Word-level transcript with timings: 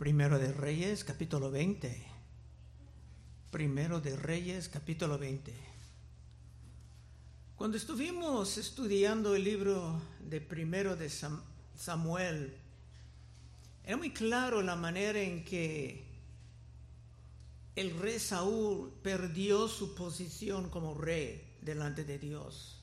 Primero 0.00 0.38
de 0.38 0.50
Reyes, 0.50 1.04
capítulo 1.04 1.50
20. 1.50 2.06
Primero 3.50 4.00
de 4.00 4.16
Reyes, 4.16 4.70
capítulo 4.70 5.18
20. 5.18 5.54
Cuando 7.54 7.76
estuvimos 7.76 8.56
estudiando 8.56 9.34
el 9.36 9.44
libro 9.44 10.00
de 10.20 10.40
Primero 10.40 10.96
de 10.96 11.10
Samuel, 11.76 12.56
era 13.84 13.98
muy 13.98 14.10
claro 14.14 14.62
la 14.62 14.74
manera 14.74 15.20
en 15.20 15.44
que 15.44 16.02
el 17.76 17.98
rey 17.98 18.18
Saúl 18.18 18.94
perdió 19.02 19.68
su 19.68 19.94
posición 19.94 20.70
como 20.70 20.94
rey 20.94 21.58
delante 21.60 22.06
de 22.06 22.18
Dios. 22.18 22.79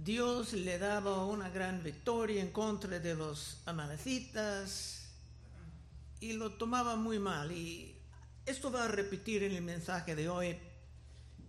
Dios 0.00 0.54
le 0.54 0.78
daba 0.78 1.26
una 1.26 1.50
gran 1.50 1.82
victoria 1.82 2.40
en 2.40 2.50
contra 2.50 2.98
de 2.98 3.14
los 3.14 3.60
amalecitas 3.66 5.04
y 6.18 6.32
lo 6.32 6.54
tomaba 6.54 6.96
muy 6.96 7.18
mal. 7.18 7.52
Y 7.52 7.94
esto 8.46 8.72
va 8.72 8.84
a 8.84 8.88
repetir 8.88 9.42
en 9.42 9.52
el 9.52 9.62
mensaje 9.62 10.16
de 10.16 10.28
hoy. 10.28 10.56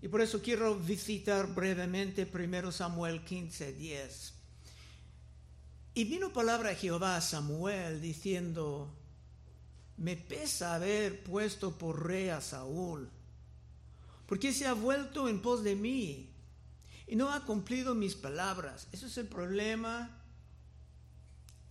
Y 0.02 0.08
por 0.10 0.22
eso 0.22 0.42
quiero 0.42 0.76
visitar 0.76 1.56
brevemente 1.56 2.30
1 2.32 2.72
Samuel 2.74 3.24
15, 3.24 3.74
10. 3.74 4.34
Y 5.96 6.04
vino 6.04 6.34
palabra 6.34 6.70
de 6.70 6.76
Jehová 6.76 7.16
a 7.16 7.22
Samuel 7.22 8.02
diciendo, 8.02 8.94
me 9.98 10.18
pesa 10.18 10.76
haber 10.76 11.24
puesto 11.24 11.78
por 11.78 12.06
rey 12.06 12.30
a 12.30 12.42
Saúl, 12.42 13.10
porque 14.26 14.52
se 14.52 14.68
ha 14.68 14.74
vuelto 14.74 15.30
en 15.30 15.42
pos 15.42 15.64
de 15.64 15.76
mí 15.76 16.33
y 17.08 17.16
no 17.16 17.32
ha 17.32 17.46
cumplido 17.46 17.96
mis 17.96 18.16
palabras. 18.16 18.88
Ese 18.92 19.08
es 19.08 19.18
el 19.18 19.28
problema 19.28 20.22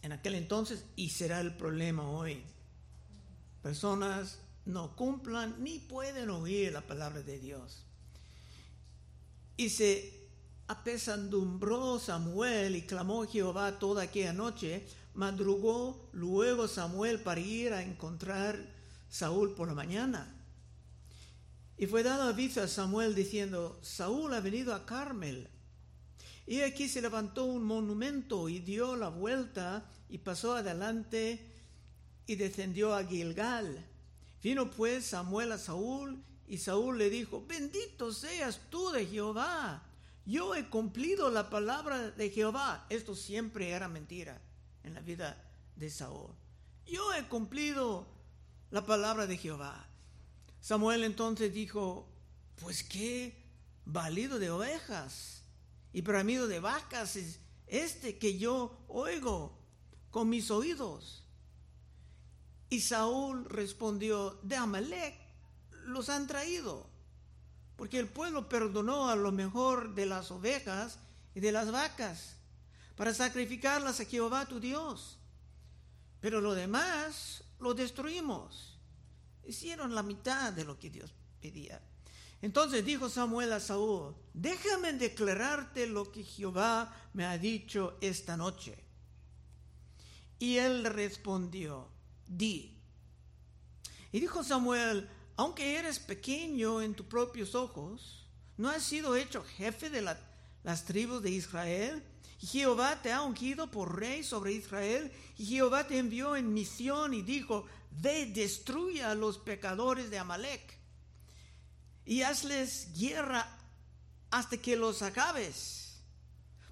en 0.03 0.13
aquel 0.13 0.35
entonces 0.35 0.85
y 0.97 1.11
será 1.11 1.41
el 1.41 1.57
problema 1.57 2.09
hoy. 2.09 2.43
Personas 3.63 4.39
no 4.65 4.95
cumplan 4.97 5.63
ni 5.63 5.79
pueden 5.79 6.31
oír 6.31 6.73
la 6.73 6.83
palabra 6.83 7.23
de 7.23 7.39
Dios. 7.39 7.85
Y 9.57 9.71
se 9.71 10.23
apesadumbró 10.67 11.99
Samuel 11.99 12.77
y 12.77 12.83
clamó 12.83 13.27
Jehová 13.27 13.79
toda 13.79 14.05
aquella 14.05 14.33
noche. 14.33 14.87
Madrugó 15.15 16.09
luego 16.13 16.69
Samuel 16.69 17.21
para 17.21 17.41
ir 17.41 17.73
a 17.73 17.83
encontrar 17.83 18.59
Saúl 19.09 19.55
por 19.55 19.69
la 19.69 19.75
mañana. 19.75 20.42
Y 21.83 21.89
fue 21.89 22.05
dado 22.05 22.29
aviso 22.29 22.63
a 22.63 22.69
Samuel 22.69 23.13
diciendo, 23.13 23.77
Saúl 23.83 24.33
ha 24.35 24.41
venido 24.41 24.73
a 24.73 24.87
Carmel. 24.87 25.49
Y 26.47 26.61
aquí 26.61 26.89
se 26.89 27.03
levantó 27.03 27.45
un 27.45 27.65
monumento 27.65 28.49
y 28.49 28.61
dio 28.61 28.95
la 28.95 29.09
vuelta 29.09 29.91
y 30.09 30.19
pasó 30.19 30.55
adelante 30.55 31.45
y 32.25 32.37
descendió 32.37 32.95
a 32.95 33.03
Gilgal. 33.03 33.85
Vino 34.41 34.71
pues 34.71 35.07
Samuel 35.07 35.51
a 35.51 35.59
Saúl 35.59 36.23
y 36.47 36.59
Saúl 36.59 36.99
le 36.99 37.11
dijo, 37.11 37.45
bendito 37.49 38.13
seas 38.13 38.61
tú 38.71 38.93
de 38.93 39.05
Jehová. 39.05 39.83
Yo 40.25 40.55
he 40.55 40.69
cumplido 40.69 41.31
la 41.31 41.51
palabra 41.51 42.13
de 42.13 42.31
Jehová. 42.31 42.87
Esto 42.91 43.17
siempre 43.17 43.71
era 43.71 43.89
mentira 43.89 44.41
en 44.85 44.95
la 44.95 45.01
vida 45.01 45.37
de 45.75 45.91
Saúl. 45.91 46.31
Yo 46.87 47.13
he 47.13 47.27
cumplido 47.27 48.07
la 48.71 48.87
palabra 48.87 49.27
de 49.27 49.37
Jehová. 49.37 49.89
Samuel 50.63 51.03
entonces 51.03 51.53
dijo, 51.53 52.09
pues 52.61 52.85
qué 52.85 53.37
valido 53.85 54.39
de 54.39 54.49
ovejas 54.51 55.43
y 55.93 56.03
bramido 56.03 56.47
de 56.47 56.61
vacas 56.61 57.17
es 57.17 57.41
este 57.67 58.17
que 58.17 58.39
yo 58.39 58.79
oigo 58.87 59.59
con 60.13 60.29
mis 60.29 60.53
oídos. 60.53 61.25
Y 62.71 62.81
Saúl 62.81 63.45
respondió, 63.47 64.39
de 64.45 64.57
Amalek 64.57 65.19
los 65.87 66.09
han 66.09 66.29
traído, 66.29 66.89
porque 67.75 67.99
el 67.99 68.09
pueblo 68.09 68.49
perdonó 68.49 69.09
a 69.09 69.17
lo 69.17 69.33
mejor 69.33 69.97
de 69.97 70.07
las 70.07 70.31
ovejas 70.31 71.01
y 71.35 71.41
de 71.41 71.51
las 71.51 71.73
vacas 71.73 72.37
para 72.95 73.13
sacrificarlas 73.13 73.99
a 73.99 74.05
Jehová 74.05 74.47
tu 74.47 74.61
Dios. 74.61 75.19
Pero 76.21 76.41
lo 76.41 76.55
demás 76.55 77.43
lo 77.59 77.75
destruimos. 77.75 78.72
Hicieron 79.45 79.95
la 79.95 80.03
mitad 80.03 80.53
de 80.53 80.65
lo 80.65 80.79
que 80.79 80.91
Dios 80.91 81.13
pedía. 81.41 81.81
Entonces 82.41 82.85
dijo 82.85 83.09
Samuel 83.09 83.53
a 83.53 83.61
Saúl, 83.61 84.15
déjame 84.35 84.93
declararte 84.95 85.87
lo 85.87 86.11
que 86.11 86.25
Jehová 86.25 86.95
me 87.13 87.25
ha 87.25 87.39
dicho 87.39 87.97
esta 88.01 88.37
noche. 88.37 88.77
Y 90.41 90.57
él 90.57 90.85
respondió, 90.85 91.89
di. 92.27 92.77
Y 94.11 94.21
dijo 94.21 94.43
Samuel, 94.43 95.09
aunque 95.37 95.79
eres 95.79 96.01
pequeño 96.01 96.83
en 96.83 96.95
tus 96.95 97.07
propios 97.07 97.55
ojos, 97.55 98.27
¿no 98.57 98.69
has 98.69 98.83
sido 98.83 99.15
hecho 99.15 99.45
jefe 99.45 99.89
de 99.89 100.03
las 100.03 100.85
tribus 100.85 101.23
de 101.23 101.31
Israel? 101.31 102.03
Jehová 102.47 103.01
te 103.01 103.13
ha 103.13 103.23
ungido 103.23 103.71
por 103.71 103.99
rey 103.99 104.25
sobre 104.25 104.53
Israel. 104.53 105.13
Y 105.39 105.47
Jehová 105.47 105.87
te 105.87 105.99
envió 105.99 106.37
en 106.37 106.53
misión 106.53 107.15
y 107.15 107.23
dijo, 107.23 107.67
ve, 107.91 108.27
destruye 108.27 109.03
a 109.05 109.15
los 109.15 109.39
pecadores 109.39 110.11
de 110.11 110.19
Amalek 110.19 110.83
y 112.05 112.23
hazles 112.23 112.89
guerra 112.99 113.47
hasta 114.31 114.57
que 114.57 114.77
los 114.77 115.03
acabes. 115.03 116.01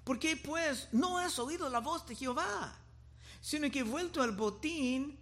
Porque 0.03 0.35
pues 0.35 0.89
no 0.91 1.17
has 1.17 1.39
oído 1.39 1.69
la 1.69 1.79
voz 1.79 2.05
de 2.07 2.15
Jehová, 2.15 2.75
sino 3.39 3.69
que 3.71 3.83
vuelto 3.83 4.21
al 4.21 4.31
botín, 4.31 5.17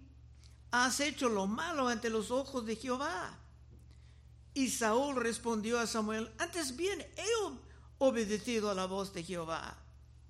has 0.71 0.99
hecho 0.99 1.29
lo 1.29 1.47
malo 1.47 1.87
ante 1.87 2.09
los 2.09 2.31
ojos 2.31 2.65
de 2.65 2.75
Jehová. 2.75 3.37
Y 4.53 4.69
Saúl 4.69 5.15
respondió 5.15 5.79
a 5.79 5.87
Samuel, 5.87 6.31
antes 6.37 6.75
bien 6.75 6.99
he 7.17 7.57
obedecido 7.97 8.69
a 8.69 8.75
la 8.75 8.85
voz 8.85 9.13
de 9.13 9.23
Jehová. 9.23 9.77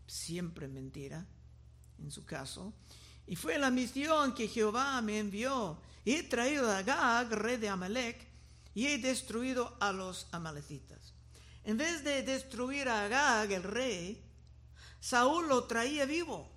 Siempre 0.10 0.68
mentira, 0.68 1.24
en 2.00 2.12
su 2.12 2.26
caso. 2.26 2.74
Y 3.28 3.36
fue 3.36 3.60
la 3.60 3.70
misión 3.70 4.34
que 4.34 4.48
Jehová 4.48 5.00
me 5.04 5.20
envió. 5.20 5.80
He 6.04 6.24
traído 6.24 6.68
a 6.72 6.80
Agag, 6.80 7.32
rey 7.34 7.58
de 7.58 7.70
Amalek, 7.70 8.28
y 8.74 8.88
he 8.88 8.98
destruido 8.98 9.78
a 9.80 9.92
los 9.92 10.26
amalecitas. 10.32 11.14
En 11.64 11.78
vez 11.78 12.04
de 12.04 12.24
destruir 12.24 12.90
a 12.90 13.06
Agag, 13.06 13.52
el 13.52 13.62
rey, 13.62 14.20
Saúl 15.00 15.48
lo 15.48 15.66
traía 15.66 16.06
vivo, 16.06 16.50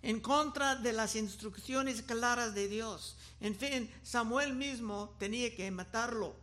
en 0.00 0.20
contra 0.20 0.76
de 0.76 0.92
las 0.92 1.16
instrucciones 1.16 2.02
claras 2.02 2.54
de 2.54 2.68
Dios. 2.68 3.16
En 3.40 3.56
fin, 3.56 3.90
Samuel 4.04 4.54
mismo 4.54 5.16
tenía 5.18 5.52
que 5.56 5.68
matarlo. 5.72 6.36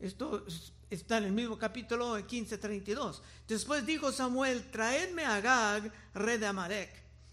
Esto 0.00 0.46
está 0.90 1.18
en 1.18 1.24
el 1.24 1.32
mismo 1.32 1.58
capítulo 1.58 2.16
15:32. 2.18 3.20
Después 3.48 3.84
dijo 3.84 4.12
Samuel, 4.12 4.70
traedme 4.70 5.24
a 5.24 5.36
Agag, 5.36 5.92
rey 6.14 6.38
de 6.38 6.46
Amalek. 6.46 6.90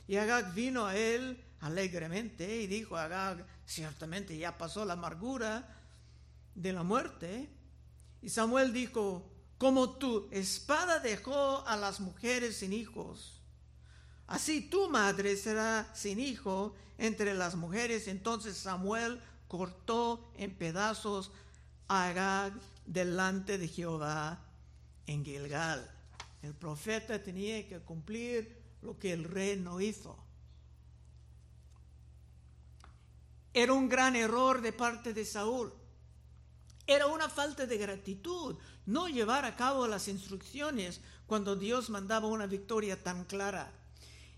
Y 0.07 0.17
Agag 0.17 0.53
vino 0.53 0.85
a 0.85 0.95
él 0.95 1.43
alegremente 1.61 2.61
y 2.61 2.67
dijo 2.67 2.97
a 2.97 3.05
Agag, 3.05 3.45
ciertamente 3.65 4.37
ya 4.37 4.57
pasó 4.57 4.85
la 4.85 4.93
amargura 4.93 5.67
de 6.55 6.73
la 6.73 6.83
muerte. 6.83 7.49
Y 8.21 8.29
Samuel 8.29 8.73
dijo, 8.73 9.29
como 9.57 9.91
tu 9.91 10.27
espada 10.31 10.99
dejó 10.99 11.65
a 11.67 11.77
las 11.77 11.99
mujeres 11.99 12.57
sin 12.57 12.73
hijos, 12.73 13.39
así 14.27 14.61
tu 14.61 14.89
madre 14.89 15.37
será 15.37 15.89
sin 15.93 16.19
hijo 16.19 16.75
entre 16.97 17.33
las 17.33 17.55
mujeres. 17.55 18.07
Entonces 18.07 18.57
Samuel 18.57 19.21
cortó 19.47 20.31
en 20.35 20.53
pedazos 20.55 21.31
a 21.87 22.09
Agag 22.09 22.53
delante 22.85 23.57
de 23.57 23.67
Jehová 23.67 24.45
en 25.07 25.23
Gilgal. 25.23 25.89
El 26.41 26.53
profeta 26.53 27.21
tenía 27.21 27.67
que 27.67 27.79
cumplir 27.79 28.61
lo 28.81 28.99
que 28.99 29.13
el 29.13 29.23
rey 29.23 29.59
no 29.59 29.79
hizo. 29.79 30.17
Era 33.53 33.73
un 33.73 33.87
gran 33.87 34.15
error 34.15 34.61
de 34.61 34.73
parte 34.73 35.13
de 35.13 35.25
Saúl. 35.25 35.73
Era 36.85 37.07
una 37.07 37.29
falta 37.29 37.65
de 37.65 37.77
gratitud 37.77 38.57
no 38.85 39.07
llevar 39.07 39.45
a 39.45 39.55
cabo 39.55 39.87
las 39.87 40.07
instrucciones 40.07 41.01
cuando 41.27 41.55
Dios 41.55 41.89
mandaba 41.89 42.27
una 42.27 42.47
victoria 42.47 43.01
tan 43.01 43.23
clara. 43.25 43.71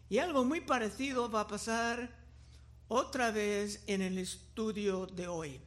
Y 0.09 0.19
algo 0.19 0.44
muy 0.45 0.62
parecido 0.62 1.31
va 1.31 1.41
a 1.41 1.48
pasar 1.48 2.15
otra 2.88 3.31
vez 3.31 3.83
en 3.88 4.01
el 4.01 4.18
estudio 4.19 5.07
de 5.07 5.27
hoy. 5.27 5.62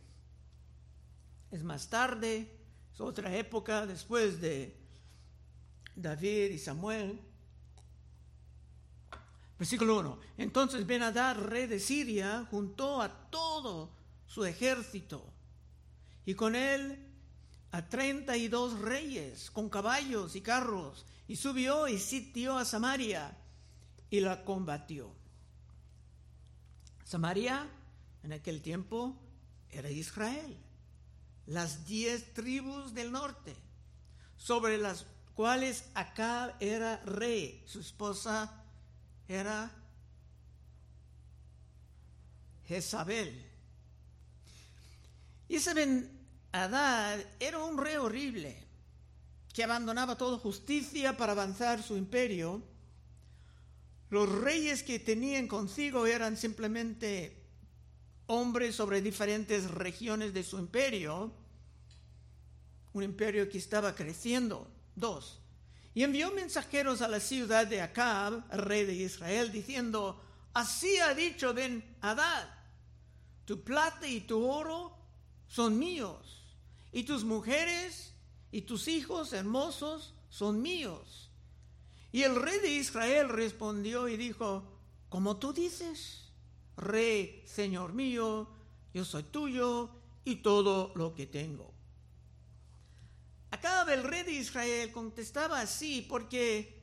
Es 1.51 1.65
más 1.65 1.89
tarde, 1.89 2.58
otra 3.01 3.35
época 3.37 3.87
después 3.87 4.41
de 4.41 4.77
David 5.95 6.51
y 6.51 6.59
Samuel. 6.59 7.21
Versículo 9.59 9.99
1. 9.99 10.19
Entonces 10.39 10.87
Benadad, 10.87 11.37
rey 11.37 11.67
de 11.67 11.81
Siria, 11.81 12.47
juntó 12.51 13.03
a 13.03 13.31
todo 13.31 13.91
su 14.27 14.45
ejército 14.45 15.25
y 16.25 16.35
con 16.35 16.55
él 16.55 17.05
a 17.71 17.89
treinta 17.89 18.37
y 18.37 18.49
dos 18.49 18.79
reyes 18.79 19.51
con 19.51 19.69
caballos 19.69 20.37
y 20.37 20.41
carros 20.41 21.07
y 21.27 21.37
subió 21.37 21.89
y 21.89 21.99
sitió 21.99 22.57
a 22.57 22.65
Samaria 22.65 23.37
y 24.11 24.21
la 24.21 24.45
combatió. 24.45 25.13
Samaria 27.05 27.69
en 28.23 28.33
aquel 28.33 28.63
tiempo 28.63 29.17
era 29.71 29.91
Israel, 29.91 30.57
las 31.49 31.87
diez 31.87 32.33
tribus 32.35 32.95
del 32.95 33.11
norte, 33.11 33.57
sobre 34.37 34.79
las 34.79 35.07
cuales 35.35 35.85
Acab 35.95 36.55
era 36.61 36.99
rey, 37.05 37.63
su 37.67 37.81
esposa 37.81 38.65
era 39.27 39.71
Jezabel. 42.67 43.47
Y 45.49 45.57
ese 45.57 46.11
Adad 46.53 47.19
era 47.41 47.59
un 47.59 47.79
rey 47.79 47.97
horrible 47.97 48.57
que 49.55 49.65
abandonaba 49.65 50.17
toda 50.17 50.39
justicia 50.39 51.17
para 51.17 51.33
avanzar 51.33 51.83
su 51.83 51.97
imperio. 51.97 52.63
Los 54.11 54.29
reyes 54.29 54.83
que 54.83 54.99
tenían 54.99 55.47
consigo 55.49 56.07
eran 56.07 56.37
simplemente 56.37 57.38
hombres 58.29 58.77
sobre 58.77 59.03
diferentes 59.03 59.71
regiones 59.71 60.33
de 60.33 60.45
su 60.45 60.59
imperio, 60.59 61.33
un 62.93 63.03
imperio 63.03 63.49
que 63.49 63.59
estaba 63.59 63.95
creciendo. 63.95 64.71
Dos. 64.95 65.41
Y 65.95 66.05
envió 66.05 66.31
mensajeros 66.33 67.03
a 67.03 67.09
la 67.09 67.21
ciudad 67.21 67.67
de 67.67 67.81
Acab, 67.81 68.45
rey 68.53 68.85
de 68.85 68.95
Israel, 68.95 69.51
diciendo, 69.51 70.21
así 70.55 70.99
ha 70.99 71.15
dicho 71.15 71.53
Ben 71.55 71.97
Adad, 72.01 72.49
tu 73.45 73.63
plata 73.63 74.07
y 74.07 74.21
tu 74.21 74.45
oro 74.45 74.97
son 75.47 75.79
míos, 75.79 76.43
y 76.93 77.05
tus 77.05 77.25
mujeres 77.25 78.13
y 78.53 78.63
tus 78.63 78.89
hijos 78.89 79.33
hermosos 79.33 80.15
son 80.29 80.61
míos. 80.61 81.31
Y 82.13 82.23
el 82.23 82.37
rey 82.37 82.59
de 82.61 82.71
Israel 82.71 83.29
respondió 83.29 84.09
y 84.09 84.17
dijo, 84.17 84.65
como 85.09 85.37
tú 85.39 85.53
dices, 85.53 86.28
rey, 86.79 87.43
señor 87.47 87.93
mío, 87.93 88.49
yo 88.95 89.05
soy 89.05 89.25
tuyo 89.25 89.91
y 90.25 90.37
todo 90.37 90.93
lo 90.95 91.15
que 91.15 91.27
tengo. 91.27 91.75
Acá 93.51 93.85
el 93.93 94.03
rey 94.03 94.25
de 94.25 94.33
Israel 94.33 94.93
contestaba 94.93 95.61
así 95.61 96.07
porque 96.09 96.83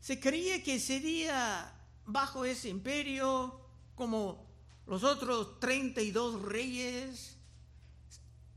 se 0.00 0.20
creía 0.20 0.62
que 0.62 0.78
sería 0.78 1.74
bajo 2.06 2.44
ese 2.44 2.68
imperio 2.68 3.60
como 3.94 4.46
los 4.86 5.04
otros 5.04 5.60
32 5.60 6.42
reyes 6.42 7.36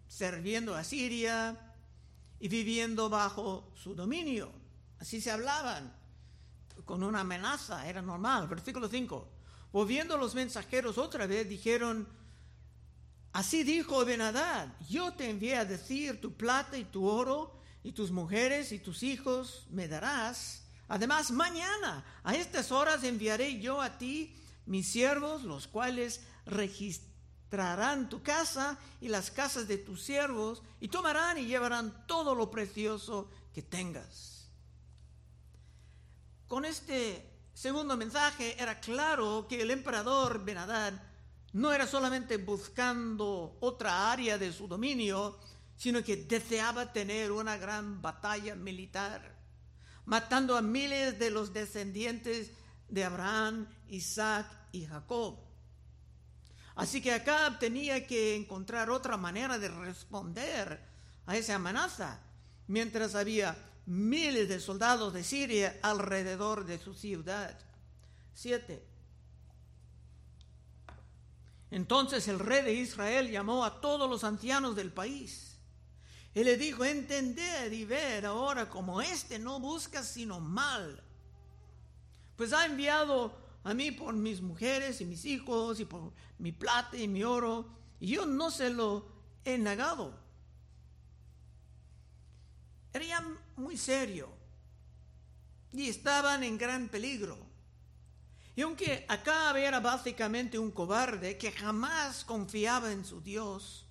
sirviendo 0.07 0.75
a 0.75 0.83
Siria 0.83 1.75
y 2.39 2.47
viviendo 2.47 3.09
bajo 3.09 3.71
su 3.75 3.95
dominio. 3.95 4.51
Así 4.99 5.19
se 5.19 5.31
hablaban, 5.31 5.93
con 6.85 7.03
una 7.03 7.21
amenaza, 7.21 7.87
era 7.87 8.01
normal. 8.01 8.47
Versículo 8.47 8.87
5. 8.87 9.32
Volviendo 9.73 10.17
los 10.17 10.35
mensajeros 10.35 10.99
otra 10.99 11.25
vez, 11.25 11.49
dijeron, 11.49 12.07
así 13.31 13.63
dijo 13.63 14.05
Benadad, 14.05 14.67
yo 14.87 15.13
te 15.13 15.31
envié 15.31 15.57
a 15.57 15.65
decir, 15.65 16.21
tu 16.21 16.37
plata 16.37 16.77
y 16.77 16.83
tu 16.83 17.07
oro 17.07 17.59
y 17.83 17.91
tus 17.91 18.11
mujeres 18.11 18.71
y 18.71 18.77
tus 18.77 19.01
hijos 19.01 19.65
me 19.71 19.87
darás. 19.87 20.61
Además, 20.87 21.31
mañana 21.31 22.05
a 22.23 22.35
estas 22.35 22.71
horas 22.71 23.03
enviaré 23.03 23.59
yo 23.59 23.81
a 23.81 23.97
ti 23.97 24.35
mis 24.67 24.91
siervos, 24.91 25.41
los 25.41 25.65
cuales 25.65 26.21
registrarán 26.45 28.09
tu 28.09 28.21
casa 28.21 28.77
y 29.01 29.07
las 29.07 29.31
casas 29.31 29.67
de 29.67 29.79
tus 29.79 30.03
siervos 30.03 30.61
y 30.79 30.89
tomarán 30.89 31.39
y 31.39 31.47
llevarán 31.47 32.05
todo 32.05 32.35
lo 32.35 32.51
precioso 32.51 33.27
que 33.55 33.63
tengas. 33.63 34.51
Con 36.47 36.63
este 36.63 37.32
segundo 37.53 37.95
mensaje 37.97 38.55
era 38.61 38.79
claro 38.79 39.47
que 39.47 39.61
el 39.61 39.71
emperador 39.71 40.43
Benadad 40.43 40.93
no 41.53 41.71
era 41.71 41.85
solamente 41.85 42.37
buscando 42.37 43.57
otra 43.59 44.11
área 44.11 44.37
de 44.37 44.51
su 44.51 44.67
dominio, 44.67 45.37
sino 45.75 46.03
que 46.03 46.17
deseaba 46.17 46.91
tener 46.91 47.31
una 47.31 47.57
gran 47.57 48.01
batalla 48.01 48.55
militar, 48.55 49.37
matando 50.05 50.57
a 50.57 50.61
miles 50.61 51.19
de 51.19 51.29
los 51.29 51.53
descendientes 51.53 52.51
de 52.89 53.03
Abraham, 53.03 53.67
Isaac 53.87 54.47
y 54.71 54.85
Jacob. 54.85 55.39
Así 56.75 57.01
que 57.01 57.13
Acab 57.13 57.59
tenía 57.59 58.07
que 58.07 58.35
encontrar 58.35 58.89
otra 58.89 59.15
manera 59.15 59.59
de 59.59 59.67
responder 59.67 60.83
a 61.27 61.37
esa 61.37 61.55
amenaza, 61.55 62.19
mientras 62.67 63.13
había 63.13 63.55
miles 63.85 64.47
de 64.49 64.59
soldados 64.59 65.13
de 65.13 65.23
Siria 65.23 65.79
alrededor 65.81 66.65
de 66.65 66.79
su 66.79 66.93
ciudad. 66.93 67.57
Siete. 68.33 68.83
Entonces 71.71 72.27
el 72.27 72.39
rey 72.39 72.63
de 72.63 72.73
Israel 72.73 73.31
llamó 73.31 73.65
a 73.65 73.81
todos 73.81 74.09
los 74.09 74.23
ancianos 74.23 74.75
del 74.75 74.91
país 74.91 75.57
y 76.35 76.43
le 76.43 76.57
dijo, 76.57 76.85
entended 76.85 77.71
y 77.71 77.85
ver 77.85 78.25
ahora 78.25 78.69
como 78.69 79.01
éste 79.01 79.39
no 79.39 79.59
busca 79.59 80.03
sino 80.03 80.39
mal, 80.39 81.01
pues 82.35 82.53
ha 82.53 82.65
enviado 82.65 83.35
a 83.63 83.73
mí 83.73 83.91
por 83.91 84.13
mis 84.13 84.41
mujeres 84.41 84.99
y 85.01 85.05
mis 85.05 85.25
hijos 85.25 85.79
y 85.79 85.85
por 85.85 86.11
mi 86.39 86.51
plata 86.51 86.97
y 86.97 87.07
mi 87.07 87.23
oro, 87.23 87.65
y 87.99 88.07
yo 88.07 88.25
no 88.25 88.51
se 88.51 88.69
lo 88.69 89.07
he 89.45 89.57
negado. 89.57 90.19
Era 92.93 93.23
muy 93.55 93.77
serio 93.77 94.29
y 95.73 95.89
estaban 95.89 96.43
en 96.43 96.57
gran 96.57 96.87
peligro. 96.89 97.37
Y 98.55 98.61
aunque 98.61 99.05
acá 99.09 99.57
era 99.59 99.79
básicamente 99.79 100.59
un 100.59 100.71
cobarde 100.71 101.37
que 101.37 101.51
jamás 101.51 102.23
confiaba 102.23 102.91
en 102.91 103.03
su 103.03 103.21
Dios, 103.21 103.85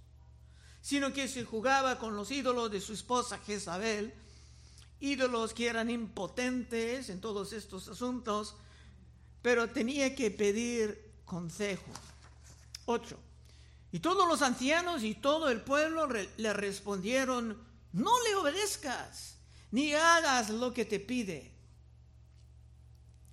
sino 0.81 1.13
que 1.13 1.27
se 1.27 1.45
jugaba 1.45 1.99
con 1.99 2.17
los 2.17 2.31
ídolos 2.31 2.71
de 2.71 2.81
su 2.81 2.93
esposa 2.93 3.39
Jezabel, 3.39 4.15
ídolos 5.01 5.53
que 5.53 5.67
eran 5.67 5.91
impotentes 5.91 7.09
en 7.09 7.21
todos 7.21 7.53
estos 7.53 7.89
asuntos, 7.89 8.55
pero 9.43 9.69
tenía 9.69 10.15
que 10.15 10.31
pedir 10.31 11.11
consejo. 11.25 11.91
8. 12.87 13.19
Y 13.91 13.99
todos 13.99 14.29
los 14.29 14.43
ancianos 14.43 15.03
y 15.03 15.15
todo 15.17 15.51
el 15.51 15.61
pueblo 15.61 16.07
le 16.09 16.53
respondieron, 16.53 17.61
no 17.93 18.23
le 18.23 18.35
obedezcas, 18.37 19.37
ni 19.73 19.95
hagas 19.95 20.51
lo 20.51 20.73
que 20.73 20.85
te 20.85 21.01
pide. 21.01 21.51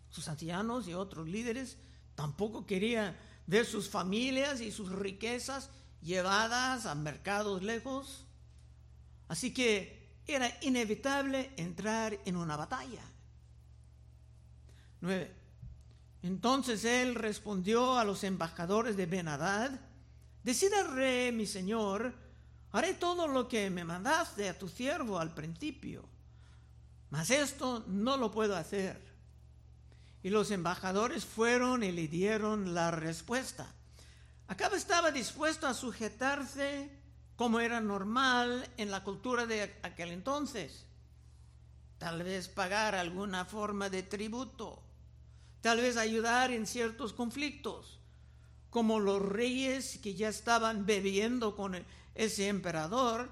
Sus 0.10 0.28
ancianos 0.28 0.88
y 0.88 0.94
otros 0.96 1.28
líderes 1.28 1.78
tampoco 2.16 2.66
querían 2.66 3.16
ver 3.46 3.66
sus 3.66 3.90
familias 3.90 4.62
y 4.62 4.72
sus 4.72 4.92
riquezas 4.92 5.70
llevadas 6.02 6.86
a 6.86 6.96
mercados 6.96 7.62
lejos. 7.62 8.26
Así 9.28 9.54
que 9.54 10.18
era 10.26 10.52
inevitable 10.62 11.52
entrar 11.58 12.20
en 12.26 12.36
una 12.36 12.56
batalla. 12.56 13.04
9. 15.02 15.36
Entonces 16.24 16.84
él 16.86 17.16
respondió 17.16 17.98
a 17.98 18.04
los 18.04 18.24
embajadores 18.24 18.98
de 18.98 19.06
Benadad, 19.06 19.72
decida 20.44 20.84
rey, 20.84 21.32
mi 21.32 21.46
señor, 21.46 22.14
haré 22.72 22.94
todo 22.94 23.28
lo 23.28 23.48
que 23.48 23.70
me 23.70 23.84
mandaste 23.84 24.50
a 24.50 24.58
tu 24.58 24.68
siervo 24.68 25.20
al 25.20 25.34
principio, 25.34 26.08
mas 27.10 27.30
esto 27.30 27.84
no 27.88 28.18
lo 28.18 28.32
puedo 28.32 28.56
hacer. 28.56 29.00
Y 30.22 30.30
los 30.30 30.52
embajadores 30.52 31.26
fueron 31.26 31.84
y 31.84 31.92
le 31.92 32.08
dieron 32.08 32.74
la 32.74 32.92
respuesta. 32.92 33.74
Acaba 34.48 34.76
estaba 34.76 35.12
dispuesto 35.12 35.68
a 35.68 35.74
sujetarse 35.74 36.90
como 37.36 37.60
era 37.60 37.80
normal 37.80 38.68
en 38.78 38.92
la 38.92 39.04
cultura 39.04 39.46
de 39.46 39.76
aquel 39.84 40.12
entonces. 40.12 40.86
Tal 41.98 42.24
vez 42.24 42.48
pagar 42.48 42.96
alguna 42.96 43.46
forma 43.46 43.90
de 43.90 44.04
tributo 44.04 44.84
tal 45.62 45.82
vez 45.82 45.98
ayudar 45.98 46.52
en 46.52 46.66
ciertos 46.66 47.14
conflictos, 47.14 48.00
como 48.70 49.00
los 49.00 49.22
reyes 49.22 49.98
que 49.98 50.16
ya 50.16 50.30
estaban 50.30 50.86
bebiendo 50.86 51.56
con 51.56 51.84
ese 52.16 52.48
emperador, 52.48 53.30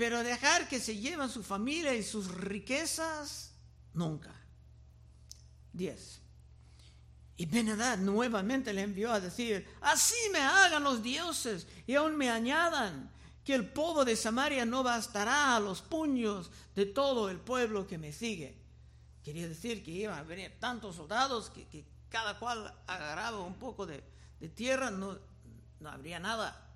pero 0.00 0.24
dejar 0.24 0.66
que 0.66 0.80
se 0.80 0.96
lleven 0.96 1.28
su 1.28 1.42
familia 1.42 1.94
y 1.94 2.02
sus 2.02 2.34
riquezas, 2.34 3.52
nunca. 3.92 4.34
10. 5.74 6.20
Y 7.36 7.44
Benedad 7.44 7.98
nuevamente 7.98 8.72
le 8.72 8.80
envió 8.80 9.12
a 9.12 9.20
decir, 9.20 9.68
así 9.82 10.16
me 10.32 10.38
hagan 10.38 10.84
los 10.84 11.02
dioses 11.02 11.66
y 11.86 11.96
aún 11.96 12.16
me 12.16 12.30
añadan 12.30 13.10
que 13.44 13.54
el 13.54 13.68
polvo 13.68 14.06
de 14.06 14.16
Samaria 14.16 14.64
no 14.64 14.82
bastará 14.82 15.54
a 15.54 15.60
los 15.60 15.82
puños 15.82 16.50
de 16.74 16.86
todo 16.86 17.28
el 17.28 17.38
pueblo 17.38 17.86
que 17.86 17.98
me 17.98 18.14
sigue. 18.14 18.56
Quería 19.22 19.46
decir 19.48 19.84
que 19.84 19.90
iban 19.90 20.18
a 20.18 20.22
venir 20.22 20.56
tantos 20.58 20.96
soldados 20.96 21.50
que, 21.50 21.84
cada 22.08 22.38
cual 22.38 22.74
agarraba 22.86 23.40
un 23.40 23.58
poco 23.58 23.84
de, 23.84 24.02
tierra, 24.54 24.90
no, 24.90 25.18
no, 25.78 25.90
habría 25.90 26.18
nada. 26.18 26.68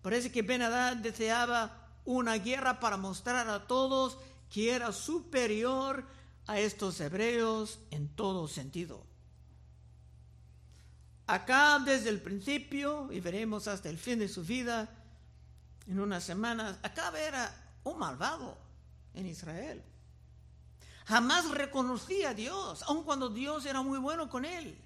Parece 0.00 0.32
que 0.32 0.40
Benadad 0.40 0.96
deseaba 0.96 1.83
una 2.04 2.34
guerra 2.34 2.80
para 2.80 2.96
mostrar 2.96 3.48
a 3.48 3.66
todos 3.66 4.18
que 4.50 4.72
era 4.72 4.92
superior 4.92 6.04
a 6.46 6.60
estos 6.60 7.00
hebreos 7.00 7.78
en 7.90 8.08
todo 8.08 8.46
sentido. 8.48 9.04
Acá 11.26 11.78
desde 11.78 12.10
el 12.10 12.20
principio, 12.20 13.10
y 13.10 13.20
veremos 13.20 13.66
hasta 13.66 13.88
el 13.88 13.98
fin 13.98 14.18
de 14.18 14.28
su 14.28 14.44
vida, 14.44 14.88
en 15.86 15.98
unas 15.98 16.24
semanas, 16.24 16.78
Acab 16.82 17.16
era 17.16 17.78
un 17.84 17.98
malvado 17.98 18.58
en 19.14 19.26
Israel. 19.26 19.82
Jamás 21.06 21.50
reconocía 21.50 22.30
a 22.30 22.34
Dios, 22.34 22.82
aun 22.82 23.04
cuando 23.04 23.28
Dios 23.28 23.64
era 23.66 23.82
muy 23.82 23.98
bueno 23.98 24.28
con 24.28 24.44
él. 24.44 24.76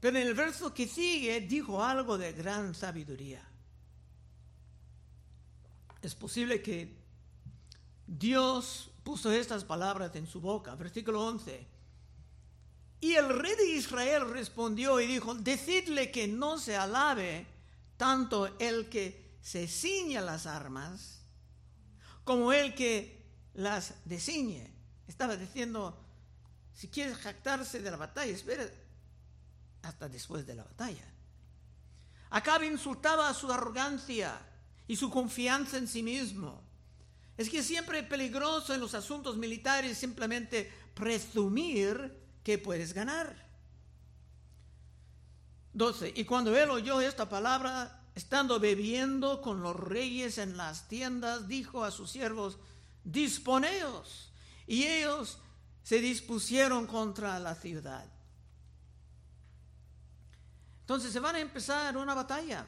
Pero 0.00 0.18
en 0.18 0.26
el 0.26 0.34
verso 0.34 0.72
que 0.72 0.88
sigue 0.88 1.40
dijo 1.42 1.82
algo 1.84 2.16
de 2.16 2.32
gran 2.32 2.74
sabiduría. 2.74 3.49
Es 6.02 6.14
posible 6.14 6.62
que 6.62 6.96
Dios 8.06 8.90
puso 9.02 9.30
estas 9.30 9.64
palabras 9.64 10.14
en 10.16 10.26
su 10.26 10.40
boca. 10.40 10.74
Versículo 10.74 11.26
11. 11.26 11.66
Y 13.00 13.14
el 13.14 13.28
rey 13.28 13.54
de 13.56 13.76
Israel 13.76 14.28
respondió 14.28 15.00
y 15.00 15.06
dijo, 15.06 15.34
decidle 15.34 16.10
que 16.10 16.28
no 16.28 16.58
se 16.58 16.76
alabe 16.76 17.46
tanto 17.96 18.58
el 18.58 18.88
que 18.88 19.38
se 19.40 19.66
ciña 19.66 20.20
las 20.20 20.46
armas 20.46 21.20
como 22.24 22.52
el 22.52 22.74
que 22.74 23.26
las 23.54 23.94
desciñe. 24.04 24.70
Estaba 25.08 25.36
diciendo, 25.36 25.98
si 26.74 26.88
quieres 26.88 27.16
jactarse 27.18 27.80
de 27.80 27.90
la 27.90 27.96
batalla, 27.96 28.32
espera 28.32 28.68
hasta 29.82 30.08
después 30.08 30.46
de 30.46 30.54
la 30.54 30.64
batalla. 30.64 31.04
Acab 32.30 32.62
insultaba 32.62 33.28
a 33.28 33.34
su 33.34 33.50
arrogancia 33.50 34.38
y 34.90 34.96
su 34.96 35.08
confianza 35.08 35.78
en 35.78 35.86
sí 35.86 36.02
mismo. 36.02 36.60
Es 37.36 37.48
que 37.48 37.62
siempre 37.62 38.00
es 38.00 38.06
peligroso 38.06 38.74
en 38.74 38.80
los 38.80 38.92
asuntos 38.94 39.36
militares 39.36 39.96
simplemente 39.96 40.68
presumir 40.94 42.12
que 42.42 42.58
puedes 42.58 42.92
ganar. 42.92 43.48
12. 45.74 46.12
Y 46.16 46.24
cuando 46.24 46.56
él 46.58 46.70
oyó 46.70 47.00
esta 47.00 47.28
palabra, 47.28 48.02
estando 48.16 48.58
bebiendo 48.58 49.40
con 49.40 49.62
los 49.62 49.76
reyes 49.76 50.38
en 50.38 50.56
las 50.56 50.88
tiendas, 50.88 51.46
dijo 51.46 51.84
a 51.84 51.92
sus 51.92 52.10
siervos, 52.10 52.58
disponeos. 53.04 54.32
Y 54.66 54.86
ellos 54.86 55.38
se 55.84 56.00
dispusieron 56.00 56.88
contra 56.88 57.38
la 57.38 57.54
ciudad. 57.54 58.06
Entonces 60.80 61.12
se 61.12 61.20
van 61.20 61.36
a 61.36 61.40
empezar 61.40 61.96
una 61.96 62.14
batalla. 62.14 62.66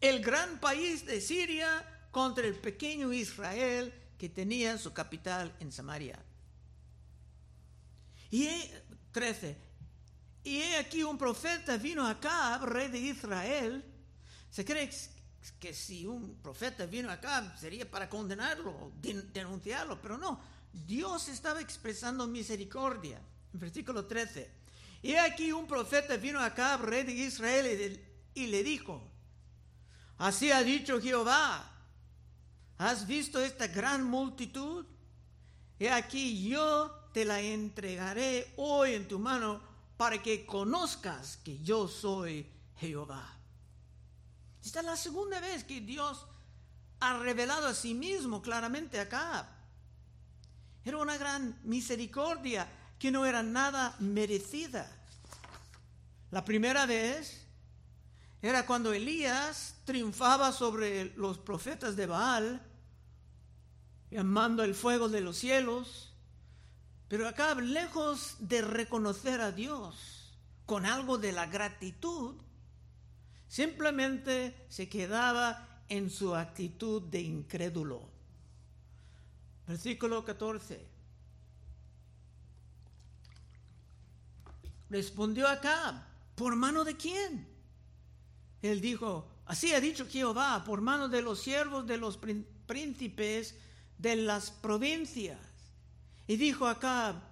El 0.00 0.20
gran 0.20 0.60
país 0.60 1.04
de 1.04 1.20
Siria 1.20 1.84
contra 2.10 2.46
el 2.46 2.54
pequeño 2.54 3.12
Israel 3.12 3.92
que 4.16 4.28
tenía 4.28 4.78
su 4.78 4.92
capital 4.92 5.54
en 5.60 5.72
Samaria. 5.72 6.18
Y 8.30 8.48
13. 9.12 9.56
Y 10.44 10.58
he 10.58 10.76
aquí 10.76 11.02
un 11.02 11.18
profeta 11.18 11.76
vino 11.76 12.06
acá, 12.06 12.58
rey 12.58 12.88
de 12.88 12.98
Israel. 12.98 13.84
Se 14.50 14.64
cree 14.64 14.90
que 15.58 15.74
si 15.74 16.06
un 16.06 16.36
profeta 16.36 16.86
vino 16.86 17.10
acá 17.10 17.56
sería 17.58 17.90
para 17.90 18.08
condenarlo, 18.08 18.92
denunciarlo, 19.00 20.00
pero 20.00 20.16
no. 20.18 20.40
Dios 20.72 21.28
estaba 21.28 21.60
expresando 21.60 22.26
misericordia. 22.26 23.20
En 23.52 23.60
versículo 23.60 24.06
13. 24.06 24.50
Y 25.02 25.14
aquí 25.14 25.52
un 25.52 25.66
profeta 25.66 26.16
vino 26.16 26.40
acá, 26.40 26.76
rey 26.76 27.04
de 27.04 27.12
Israel, 27.12 28.00
y 28.34 28.46
le 28.46 28.62
dijo, 28.62 29.02
así 30.18 30.52
ha 30.52 30.62
dicho 30.62 31.00
Jehová, 31.00 31.70
¿has 32.78 33.06
visto 33.06 33.40
esta 33.40 33.66
gran 33.68 34.04
multitud? 34.04 34.84
Y 35.78 35.86
aquí 35.86 36.48
yo 36.48 36.90
te 37.12 37.24
la 37.24 37.40
entregaré 37.40 38.52
hoy 38.56 38.94
en 38.94 39.08
tu 39.08 39.18
mano 39.18 39.60
para 39.96 40.22
que 40.22 40.46
conozcas 40.46 41.38
que 41.38 41.58
yo 41.58 41.88
soy 41.88 42.46
Jehová. 42.76 43.36
Esta 44.64 44.80
es 44.80 44.86
la 44.86 44.96
segunda 44.96 45.40
vez 45.40 45.64
que 45.64 45.80
Dios 45.80 46.26
ha 47.00 47.18
revelado 47.18 47.66
a 47.66 47.74
sí 47.74 47.94
mismo 47.94 48.42
claramente 48.42 49.00
acá. 49.00 49.48
Era 50.84 50.98
una 50.98 51.16
gran 51.16 51.58
misericordia 51.64 52.68
que 52.98 53.10
no 53.10 53.26
era 53.26 53.42
nada 53.42 53.94
merecida. 53.98 54.90
La 56.30 56.44
primera 56.44 56.86
vez 56.86 57.46
era 58.40 58.66
cuando 58.66 58.92
Elías 58.92 59.74
triunfaba 59.84 60.52
sobre 60.52 61.12
los 61.16 61.38
profetas 61.38 61.96
de 61.96 62.06
Baal, 62.06 62.62
llamando 64.10 64.62
el 64.62 64.74
fuego 64.74 65.08
de 65.08 65.20
los 65.20 65.36
cielos, 65.36 66.12
pero 67.08 67.26
acá, 67.26 67.54
lejos 67.54 68.36
de 68.38 68.62
reconocer 68.62 69.40
a 69.40 69.50
Dios 69.50 70.36
con 70.66 70.86
algo 70.86 71.18
de 71.18 71.32
la 71.32 71.46
gratitud, 71.46 72.36
simplemente 73.48 74.66
se 74.68 74.88
quedaba 74.88 75.82
en 75.88 76.10
su 76.10 76.36
actitud 76.36 77.02
de 77.02 77.22
incrédulo. 77.22 78.08
Versículo 79.66 80.24
14. 80.24 80.86
Respondió 84.90 85.48
acá, 85.48 86.06
¿por 86.34 86.56
mano 86.56 86.84
de 86.84 86.96
quién? 86.96 87.57
Él 88.62 88.80
dijo, 88.80 89.28
así 89.46 89.72
ha 89.72 89.80
dicho 89.80 90.06
Jehová, 90.08 90.64
por 90.64 90.80
mano 90.80 91.08
de 91.08 91.22
los 91.22 91.40
siervos 91.40 91.86
de 91.86 91.96
los 91.96 92.18
príncipes 92.66 93.54
de 93.98 94.16
las 94.16 94.50
provincias. 94.50 95.38
Y 96.26 96.36
dijo 96.36 96.66
acá, 96.66 97.22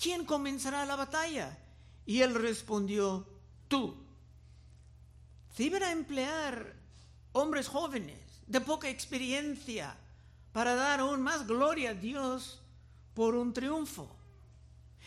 ¿quién 0.00 0.24
comenzará 0.24 0.84
la 0.84 0.96
batalla? 0.96 1.58
Y 2.06 2.20
él 2.22 2.34
respondió, 2.34 3.26
tú. 3.68 3.94
Se 5.54 5.66
emplear 5.66 6.74
hombres 7.32 7.68
jóvenes 7.68 8.18
de 8.46 8.60
poca 8.60 8.88
experiencia 8.88 9.96
para 10.52 10.74
dar 10.74 11.00
aún 11.00 11.20
más 11.20 11.46
gloria 11.46 11.90
a 11.90 11.94
Dios 11.94 12.60
por 13.14 13.34
un 13.34 13.52
triunfo. 13.52 14.14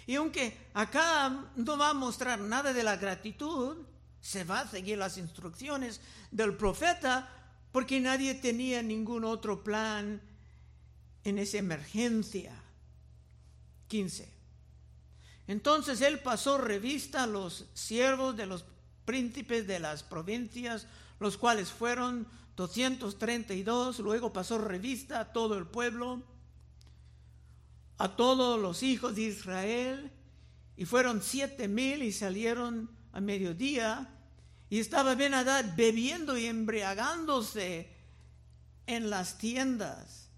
Y 0.05 0.15
aunque 0.15 0.57
acá 0.73 1.45
no 1.55 1.77
va 1.77 1.89
a 1.89 1.93
mostrar 1.93 2.39
nada 2.39 2.73
de 2.73 2.83
la 2.83 2.97
gratitud, 2.97 3.77
se 4.21 4.43
va 4.43 4.61
a 4.61 4.67
seguir 4.67 4.97
las 4.97 5.17
instrucciones 5.17 5.99
del 6.31 6.55
profeta 6.55 7.29
porque 7.71 7.99
nadie 7.99 8.35
tenía 8.35 8.81
ningún 8.81 9.23
otro 9.23 9.63
plan 9.63 10.21
en 11.23 11.39
esa 11.39 11.57
emergencia. 11.57 12.53
15. 13.87 14.31
Entonces 15.47 16.01
él 16.01 16.19
pasó 16.19 16.57
revista 16.57 17.23
a 17.23 17.27
los 17.27 17.65
siervos 17.73 18.37
de 18.37 18.45
los 18.45 18.63
príncipes 19.05 19.67
de 19.67 19.79
las 19.79 20.03
provincias, 20.03 20.87
los 21.19 21.37
cuales 21.37 21.69
fueron 21.69 22.27
232, 22.55 23.99
luego 23.99 24.31
pasó 24.31 24.57
revista 24.59 25.19
a 25.19 25.33
todo 25.33 25.57
el 25.57 25.65
pueblo 25.67 26.23
a 28.01 28.15
todos 28.15 28.59
los 28.59 28.81
hijos 28.81 29.15
de 29.15 29.21
Israel, 29.21 30.11
y 30.75 30.85
fueron 30.85 31.21
siete 31.21 31.67
mil 31.67 32.01
y 32.01 32.11
salieron 32.11 32.89
a 33.13 33.19
mediodía, 33.19 34.09
y 34.69 34.79
estaba 34.79 35.15
Ben 35.15 35.33
bebiendo 35.75 36.37
y 36.37 36.45
embriagándose 36.45 37.89
en 38.87 39.09
las 39.09 39.37
tiendas, 39.37 40.29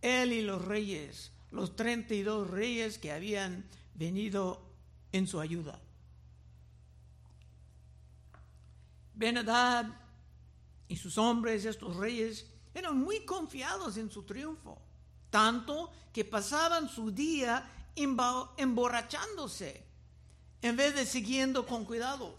él 0.00 0.32
y 0.32 0.42
los 0.42 0.64
reyes, 0.64 1.32
los 1.50 1.76
treinta 1.76 2.14
y 2.14 2.22
dos 2.22 2.50
reyes 2.50 2.98
que 2.98 3.12
habían 3.12 3.64
venido 3.94 4.62
en 5.12 5.26
su 5.26 5.40
ayuda. 5.40 5.80
Ben 9.14 9.38
y 10.88 10.96
sus 10.96 11.18
hombres, 11.18 11.64
estos 11.64 11.96
reyes, 11.96 12.46
eran 12.74 12.98
muy 12.98 13.24
confiados 13.24 13.96
en 13.96 14.10
su 14.10 14.24
triunfo 14.24 14.84
tanto 15.34 15.90
que 16.12 16.24
pasaban 16.24 16.88
su 16.88 17.10
día 17.10 17.68
emborrachándose 17.96 19.84
en 20.64 20.76
vez 20.76 20.94
de 20.94 21.04
siguiendo 21.04 21.66
con 21.66 21.84
cuidado. 21.84 22.34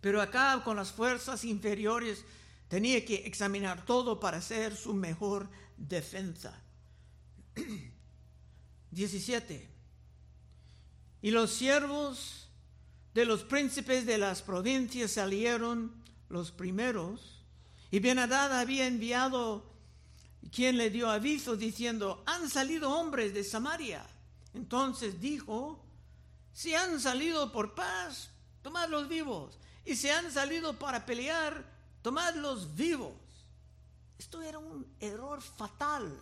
Pero 0.00 0.22
acá 0.22 0.62
con 0.64 0.74
las 0.74 0.90
fuerzas 0.90 1.44
inferiores 1.44 2.24
tenía 2.68 3.04
que 3.04 3.26
examinar 3.26 3.84
todo 3.84 4.18
para 4.18 4.38
hacer 4.38 4.74
su 4.74 4.94
mejor 4.94 5.50
defensa. 5.76 6.58
17. 8.90 9.68
Y 11.20 11.30
los 11.30 11.50
siervos 11.50 12.48
de 13.12 13.26
los 13.26 13.44
príncipes 13.44 14.06
de 14.06 14.16
las 14.16 14.40
provincias 14.40 15.10
salieron 15.10 15.92
los 16.30 16.52
primeros, 16.52 17.44
y 17.90 17.98
Benadad 17.98 18.58
había 18.58 18.86
enviado 18.86 19.70
quien 20.50 20.78
le 20.78 20.88
dio 20.88 21.10
aviso 21.10 21.54
diciendo, 21.54 22.22
han 22.24 22.48
salido 22.48 22.98
hombres 22.98 23.34
de 23.34 23.44
Samaria. 23.44 24.06
Entonces 24.54 25.20
dijo, 25.20 25.83
si 26.54 26.72
han 26.74 27.00
salido 27.00 27.50
por 27.52 27.74
paz, 27.74 28.30
tomadlos 28.62 29.08
vivos. 29.08 29.58
Y 29.84 29.96
si 29.96 30.08
han 30.08 30.32
salido 30.32 30.78
para 30.78 31.04
pelear, 31.04 31.64
tomadlos 32.00 32.74
vivos. 32.74 33.12
Esto 34.16 34.40
era 34.40 34.58
un 34.58 34.86
error 35.00 35.42
fatal. 35.42 36.16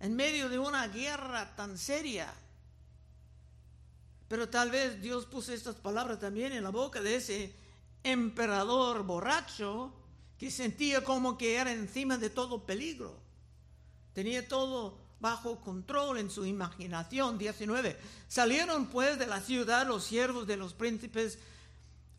En 0.00 0.16
medio 0.16 0.48
de 0.48 0.58
una 0.58 0.88
guerra 0.88 1.54
tan 1.54 1.78
seria, 1.78 2.34
Pero 4.28 4.48
tal 4.48 4.70
vez 4.70 5.02
Dios 5.02 5.26
puso 5.26 5.52
estas 5.52 5.74
palabras 5.74 6.20
también 6.20 6.52
en 6.52 6.62
la 6.62 6.70
boca 6.70 7.02
de 7.02 7.16
ese 7.16 7.52
emperador 8.04 9.02
borracho 9.02 9.92
que 10.38 10.52
sentía 10.52 11.02
como 11.02 11.36
que 11.36 11.56
era 11.56 11.72
encima 11.72 12.16
de 12.16 12.30
todo 12.30 12.64
peligro. 12.64 13.18
Tenía 14.12 14.46
todo 14.46 14.99
bajo 15.20 15.60
control 15.60 16.18
en 16.18 16.30
su 16.30 16.44
imaginación. 16.46 17.38
19. 17.38 17.96
Salieron 18.28 18.86
pues 18.86 19.18
de 19.18 19.26
la 19.26 19.40
ciudad 19.40 19.86
los 19.86 20.04
siervos 20.04 20.46
de 20.46 20.56
los 20.56 20.74
príncipes 20.74 21.38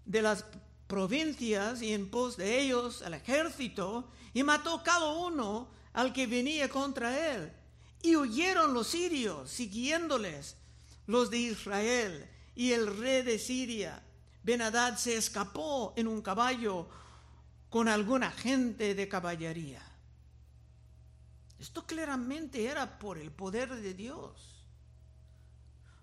de 0.06 0.22
las 0.22 0.46
provincias 0.88 1.82
y 1.82 1.94
en 1.94 2.10
pos 2.10 2.38
de 2.38 2.60
ellos 2.60 3.02
el 3.02 3.14
ejército 3.14 4.10
y 4.34 4.44
mató 4.44 4.84
cada 4.84 5.12
uno 5.14 5.70
al 5.94 6.14
que 6.14 6.28
venía 6.28 6.70
contra 6.70 7.34
él. 7.34 7.52
Y 8.02 8.16
huyeron 8.16 8.74
los 8.74 8.88
sirios 8.88 9.50
siguiéndoles 9.50 10.56
los 11.08 11.30
de 11.30 11.38
Israel 11.38 12.30
y 12.56 12.72
el 12.72 12.98
rey 12.98 13.22
de 13.22 13.38
Siria. 13.40 14.04
Benadad 14.44 14.98
se 14.98 15.16
escapó 15.16 15.94
en 15.96 16.08
un 16.08 16.22
caballo 16.22 16.88
con 17.70 17.88
alguna 17.88 18.32
gente 18.32 18.96
de 18.96 19.08
caballería. 19.08 19.91
Esto 21.62 21.86
claramente 21.86 22.66
era 22.66 22.98
por 22.98 23.20
el 23.20 23.30
poder 23.30 23.70
de 23.70 23.94
Dios, 23.94 24.66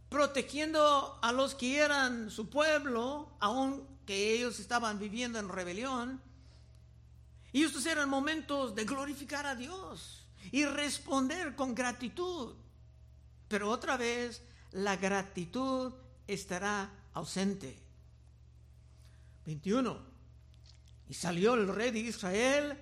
protegiendo 0.08 1.18
a 1.20 1.32
los 1.32 1.56
que 1.56 1.78
eran 1.78 2.30
su 2.30 2.48
pueblo, 2.48 3.36
aunque 3.40 4.34
ellos 4.34 4.60
estaban 4.60 5.00
viviendo 5.00 5.40
en 5.40 5.48
rebelión. 5.48 6.22
Y 7.50 7.64
estos 7.64 7.86
eran 7.86 8.08
momentos 8.08 8.76
de 8.76 8.84
glorificar 8.84 9.46
a 9.46 9.56
Dios 9.56 10.24
y 10.52 10.64
responder 10.64 11.56
con 11.56 11.74
gratitud. 11.74 12.54
Pero 13.48 13.68
otra 13.68 13.96
vez 13.96 14.42
la 14.70 14.94
gratitud 14.96 15.92
estará 16.28 16.88
ausente. 17.14 17.82
21. 19.44 19.98
Y 21.08 21.14
salió 21.14 21.54
el 21.54 21.66
rey 21.66 21.90
de 21.90 21.98
Israel 21.98 22.78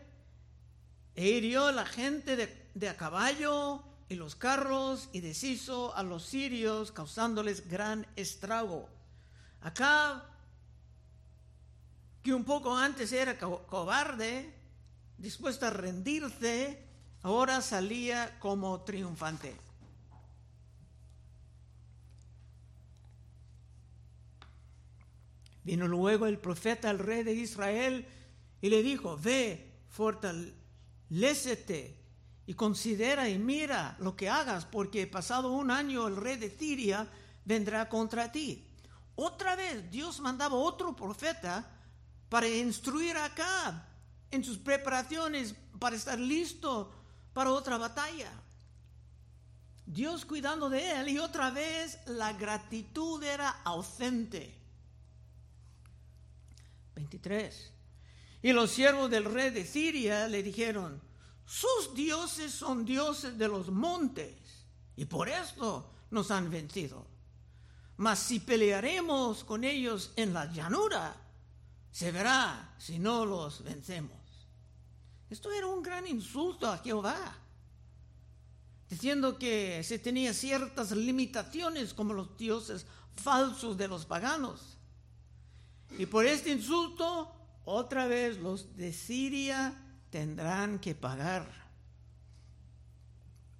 e 1.14 1.26
hirió 1.26 1.68
a 1.68 1.72
la 1.72 1.86
gente 1.86 2.36
de, 2.36 2.65
a 2.84 2.96
caballo 2.96 3.82
y 4.08 4.16
los 4.16 4.36
carros 4.36 5.08
y 5.12 5.20
deshizo 5.20 5.96
a 5.96 6.02
los 6.02 6.26
sirios 6.26 6.92
causándoles 6.92 7.66
gran 7.68 8.06
estrago. 8.16 8.88
Acá, 9.62 10.26
que 12.22 12.34
un 12.34 12.44
poco 12.44 12.76
antes 12.76 13.12
era 13.12 13.38
cobarde, 13.38 14.52
dispuesto 15.16 15.64
a 15.66 15.70
rendirse, 15.70 16.84
ahora 17.22 17.62
salía 17.62 18.38
como 18.38 18.82
triunfante. 18.82 19.56
Vino 25.64 25.88
luego 25.88 26.26
el 26.26 26.38
profeta 26.38 26.90
al 26.90 26.98
rey 26.98 27.22
de 27.24 27.32
Israel 27.32 28.06
y 28.60 28.68
le 28.68 28.82
dijo, 28.82 29.16
ve, 29.16 29.72
fortalecete 29.88 31.95
y 32.46 32.54
considera 32.54 33.28
y 33.28 33.38
mira 33.38 33.96
lo 33.98 34.14
que 34.14 34.28
hagas, 34.28 34.64
porque 34.64 35.06
pasado 35.06 35.50
un 35.50 35.70
año 35.70 36.06
el 36.06 36.16
rey 36.16 36.36
de 36.36 36.50
Siria 36.50 37.08
vendrá 37.44 37.88
contra 37.88 38.30
ti. 38.30 38.64
Otra 39.16 39.56
vez 39.56 39.90
Dios 39.90 40.20
mandaba 40.20 40.54
otro 40.54 40.94
profeta 40.94 41.68
para 42.28 42.48
instruir 42.48 43.16
acá 43.16 43.88
en 44.30 44.44
sus 44.44 44.58
preparaciones 44.58 45.54
para 45.78 45.96
estar 45.96 46.18
listo 46.18 46.92
para 47.32 47.50
otra 47.50 47.78
batalla. 47.78 48.30
Dios 49.84 50.24
cuidando 50.24 50.68
de 50.68 51.00
él 51.00 51.08
y 51.08 51.18
otra 51.18 51.50
vez 51.50 51.98
la 52.06 52.32
gratitud 52.32 53.22
era 53.22 53.48
ausente. 53.64 54.54
23. 56.96 57.72
Y 58.42 58.52
los 58.52 58.70
siervos 58.70 59.10
del 59.10 59.24
rey 59.24 59.50
de 59.50 59.64
Siria 59.64 60.28
le 60.28 60.42
dijeron, 60.42 61.00
sus 61.46 61.94
dioses 61.94 62.52
son 62.52 62.84
dioses 62.84 63.38
de 63.38 63.48
los 63.48 63.68
montes, 63.70 64.34
y 64.96 65.04
por 65.04 65.28
esto 65.28 65.90
nos 66.10 66.30
han 66.30 66.50
vencido. 66.50 67.06
Mas 67.98 68.18
si 68.18 68.40
pelearemos 68.40 69.44
con 69.44 69.64
ellos 69.64 70.12
en 70.16 70.34
la 70.34 70.52
llanura, 70.52 71.16
se 71.90 72.12
verá 72.12 72.74
si 72.78 72.98
no 72.98 73.24
los 73.24 73.64
vencemos. 73.64 74.18
Esto 75.30 75.50
era 75.50 75.66
un 75.66 75.82
gran 75.82 76.06
insulto 76.06 76.68
a 76.68 76.78
Jehová, 76.78 77.38
diciendo 78.88 79.38
que 79.38 79.82
se 79.82 79.98
tenía 79.98 80.34
ciertas 80.34 80.92
limitaciones 80.92 81.94
como 81.94 82.12
los 82.12 82.36
dioses 82.36 82.86
falsos 83.14 83.76
de 83.76 83.88
los 83.88 84.04
paganos 84.04 84.76
y 85.98 86.06
por 86.06 86.26
este 86.26 86.50
insulto, 86.50 87.32
otra 87.64 88.06
vez 88.06 88.38
los 88.38 88.76
de 88.76 88.92
Siria 88.92 89.74
tendrán 90.16 90.78
que 90.78 90.94
pagar. 90.94 91.46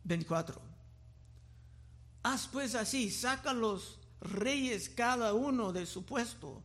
24. 0.05 0.59
Haz 2.23 2.49
pues 2.49 2.75
así, 2.75 3.11
saca 3.11 3.53
los 3.53 3.99
reyes 4.23 4.88
cada 4.88 5.35
uno 5.35 5.71
de 5.75 5.85
su 5.85 6.07
puesto 6.07 6.62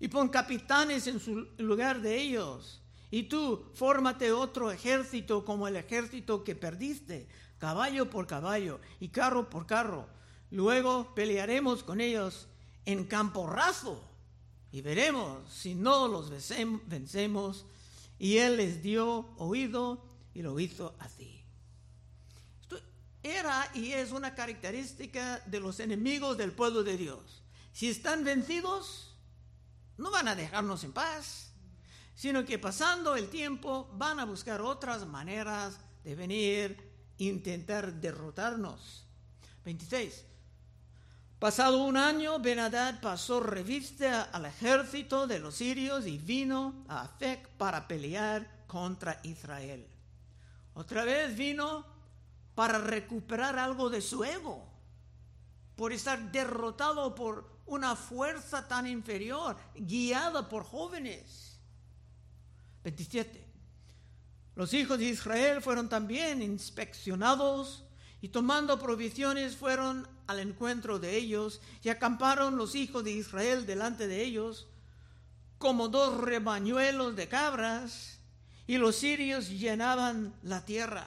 y 0.00 0.08
pon 0.08 0.28
capitanes 0.28 1.06
en 1.06 1.20
su 1.20 1.46
lugar 1.58 2.00
de 2.00 2.20
ellos. 2.20 2.82
Y 3.12 3.28
tú, 3.28 3.64
fórmate 3.74 4.32
otro 4.32 4.72
ejército 4.72 5.44
como 5.44 5.68
el 5.68 5.76
ejército 5.76 6.42
que 6.42 6.56
perdiste, 6.56 7.28
caballo 7.58 8.10
por 8.10 8.26
caballo 8.26 8.80
y 8.98 9.10
carro 9.10 9.48
por 9.48 9.66
carro. 9.66 10.08
Luego 10.50 11.14
pelearemos 11.14 11.84
con 11.84 12.00
ellos 12.00 12.48
en 12.86 13.04
campo 13.04 13.46
raso 13.46 14.02
y 14.72 14.80
veremos 14.80 15.48
si 15.48 15.76
no 15.76 16.08
los 16.08 16.28
vencemos. 16.28 17.66
Y 18.18 18.38
él 18.38 18.56
les 18.56 18.82
dio 18.82 19.34
oído 19.36 20.04
y 20.34 20.42
lo 20.42 20.58
hizo 20.58 20.94
así. 20.98 21.44
Esto 22.60 22.80
era 23.22 23.70
y 23.74 23.92
es 23.92 24.12
una 24.12 24.34
característica 24.34 25.40
de 25.46 25.60
los 25.60 25.80
enemigos 25.80 26.36
del 26.36 26.52
pueblo 26.52 26.82
de 26.82 26.96
Dios. 26.96 27.42
Si 27.72 27.88
están 27.88 28.24
vencidos, 28.24 29.14
no 29.96 30.10
van 30.10 30.28
a 30.28 30.34
dejarnos 30.34 30.84
en 30.84 30.92
paz, 30.92 31.52
sino 32.14 32.44
que 32.44 32.58
pasando 32.58 33.14
el 33.14 33.28
tiempo 33.28 33.88
van 33.94 34.18
a 34.18 34.24
buscar 34.24 34.60
otras 34.60 35.06
maneras 35.06 35.78
de 36.02 36.14
venir, 36.16 36.90
intentar 37.18 37.92
derrotarnos. 37.92 39.04
26. 39.64 40.24
Pasado 41.38 41.84
un 41.84 41.96
año, 41.96 42.40
Benadad 42.40 43.00
pasó 43.00 43.38
revista 43.38 44.24
al 44.24 44.46
ejército 44.46 45.28
de 45.28 45.38
los 45.38 45.54
sirios 45.54 46.04
y 46.08 46.18
vino 46.18 46.84
a 46.88 47.02
Afec 47.02 47.48
para 47.50 47.86
pelear 47.86 48.64
contra 48.66 49.20
Israel. 49.22 49.86
Otra 50.74 51.04
vez 51.04 51.36
vino 51.36 51.86
para 52.56 52.78
recuperar 52.78 53.56
algo 53.56 53.88
de 53.88 54.00
su 54.00 54.24
ego, 54.24 54.68
por 55.76 55.92
estar 55.92 56.32
derrotado 56.32 57.14
por 57.14 57.48
una 57.66 57.94
fuerza 57.94 58.66
tan 58.66 58.88
inferior, 58.88 59.56
guiada 59.76 60.48
por 60.48 60.64
jóvenes. 60.64 61.60
27. 62.82 63.46
Los 64.56 64.74
hijos 64.74 64.98
de 64.98 65.04
Israel 65.04 65.62
fueron 65.62 65.88
también 65.88 66.42
inspeccionados 66.42 67.84
y 68.20 68.28
tomando 68.28 68.78
provisiones 68.78 69.56
fueron 69.56 70.08
al 70.26 70.40
encuentro 70.40 70.98
de 70.98 71.16
ellos 71.16 71.60
y 71.82 71.88
acamparon 71.88 72.56
los 72.56 72.74
hijos 72.74 73.04
de 73.04 73.12
Israel 73.12 73.66
delante 73.66 74.08
de 74.08 74.22
ellos 74.22 74.66
como 75.58 75.88
dos 75.88 76.20
rebañuelos 76.20 77.16
de 77.16 77.28
cabras 77.28 78.18
y 78.66 78.76
los 78.76 78.96
sirios 78.96 79.48
llenaban 79.48 80.34
la 80.42 80.64
tierra. 80.64 81.06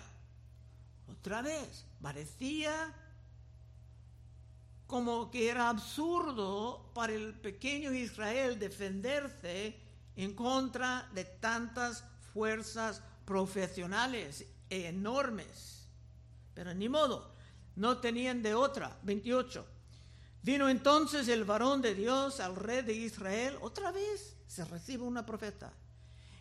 Otra 1.07 1.41
vez, 1.41 1.85
parecía 2.01 2.93
como 4.87 5.31
que 5.31 5.49
era 5.49 5.69
absurdo 5.69 6.91
para 6.93 7.13
el 7.13 7.33
pequeño 7.33 7.93
Israel 7.93 8.59
defenderse 8.59 9.77
en 10.15 10.33
contra 10.33 11.09
de 11.13 11.23
tantas 11.23 12.03
fuerzas 12.33 13.01
profesionales 13.25 14.45
enormes. 14.69 15.80
Pero 16.53 16.73
ni 16.73 16.89
modo, 16.89 17.33
no 17.75 17.97
tenían 17.99 18.41
de 18.41 18.53
otra. 18.53 18.97
28. 19.03 19.65
Vino 20.43 20.69
entonces 20.69 21.27
el 21.27 21.43
varón 21.43 21.81
de 21.81 21.93
Dios 21.93 22.39
al 22.39 22.55
rey 22.55 22.81
de 22.81 22.93
Israel. 22.93 23.57
Otra 23.61 23.91
vez 23.91 24.35
se 24.47 24.65
recibe 24.65 25.03
una 25.03 25.25
profeta. 25.25 25.71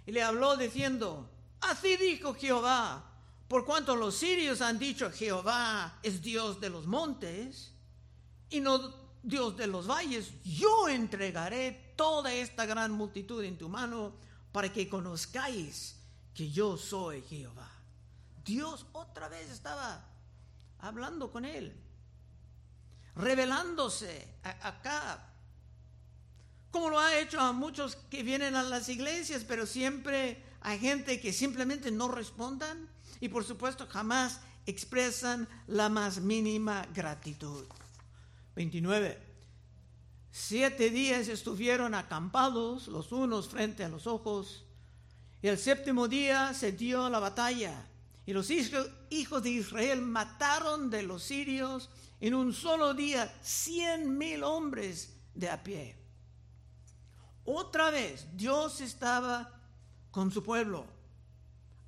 Y 0.07 0.13
le 0.13 0.23
habló 0.23 0.57
diciendo, 0.57 1.29
así 1.61 1.97
dijo 1.97 2.35
Jehová, 2.35 3.05
por 3.47 3.65
cuanto 3.65 3.97
los 3.97 4.15
sirios 4.15 4.61
han 4.61 4.79
dicho 4.79 5.11
Jehová 5.11 5.99
es 6.03 6.23
Dios 6.23 6.61
de 6.61 6.71
los 6.71 6.87
montes 6.87 7.73
y 8.49 8.61
no 8.61 8.95
Dios 9.23 9.57
de 9.57 9.67
los 9.67 9.87
valles, 9.87 10.33
yo 10.45 10.89
entregaré 10.89 11.93
toda 11.97 12.33
esta 12.33 12.65
gran 12.65 12.93
multitud 12.93 13.45
en 13.45 13.59
tu 13.59 13.69
mano 13.69 14.15
para 14.51 14.73
que 14.73 14.89
conozcáis 14.89 15.97
que 16.33 16.51
yo 16.51 16.77
soy 16.77 17.23
Jehová. 17.23 17.71
Dios 18.45 18.87
otra 18.93 19.29
vez 19.29 19.51
estaba 19.51 20.05
hablando 20.79 21.31
con 21.31 21.45
él. 21.45 21.77
revelándose 23.17 24.37
acá, 24.63 25.29
como 26.71 26.91
lo 26.91 26.99
ha 26.99 27.19
hecho 27.19 27.41
a 27.41 27.53
muchos 27.53 27.97
que 27.97 28.23
vienen 28.23 28.55
a 28.55 28.63
las 28.63 28.89
iglesias, 28.89 29.45
pero 29.47 29.67
siempre 29.67 30.43
hay 30.61 30.79
gente 30.79 31.21
que 31.21 31.33
simplemente 31.33 31.91
no 31.91 32.09
respondan 32.09 32.89
y 33.21 33.29
por 33.29 33.45
supuesto 33.45 33.87
jamás 33.89 34.41
expresan 34.65 35.49
la 35.67 35.89
más 35.89 36.21
mínima 36.21 36.87
gratitud. 36.95 37.67
29. 38.55 39.19
Siete 40.31 40.91
días 40.91 41.29
estuvieron 41.29 41.95
acampados 41.95 42.87
los 42.87 43.11
unos 43.11 43.49
frente 43.49 43.85
a 43.85 43.89
los 43.89 44.07
ojos 44.07 44.65
y 45.43 45.49
el 45.49 45.59
séptimo 45.59 46.07
día 46.07 46.55
se 46.55 46.73
dio 46.73 47.11
la 47.11 47.19
batalla 47.19 47.90
y 48.31 48.33
los 48.33 48.49
hijos 48.49 49.43
de 49.43 49.51
Israel 49.51 50.03
mataron 50.03 50.89
de 50.89 51.03
los 51.03 51.25
sirios 51.25 51.91
en 52.21 52.35
un 52.35 52.53
solo 52.53 52.95
día 52.95 53.37
cien 53.43 54.17
mil 54.17 54.45
hombres 54.45 55.17
de 55.35 55.51
a 55.51 55.61
pie. 55.61 55.97
Otra 57.45 57.91
vez 57.91 58.29
Dios 58.35 58.81
estaba 58.83 59.61
con 60.13 60.31
su 60.31 60.45
pueblo, 60.45 60.87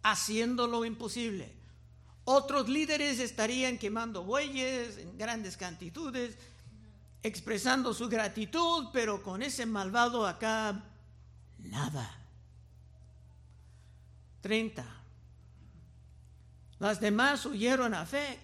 haciendo 0.02 0.66
lo 0.66 0.84
imposible. 0.84 1.54
Otros 2.24 2.68
líderes 2.68 3.20
estarían 3.20 3.78
quemando 3.78 4.24
bueyes 4.24 4.98
en 4.98 5.16
grandes 5.16 5.56
cantidades, 5.56 6.36
expresando 7.22 7.94
su 7.94 8.08
gratitud, 8.08 8.88
pero 8.92 9.22
con 9.22 9.44
ese 9.44 9.64
malvado 9.64 10.26
acá, 10.26 10.82
nada. 11.60 12.18
30. 14.40 15.01
Las 16.82 16.98
demás 16.98 17.46
huyeron 17.46 17.94
a 17.94 18.04
Fec, 18.04 18.40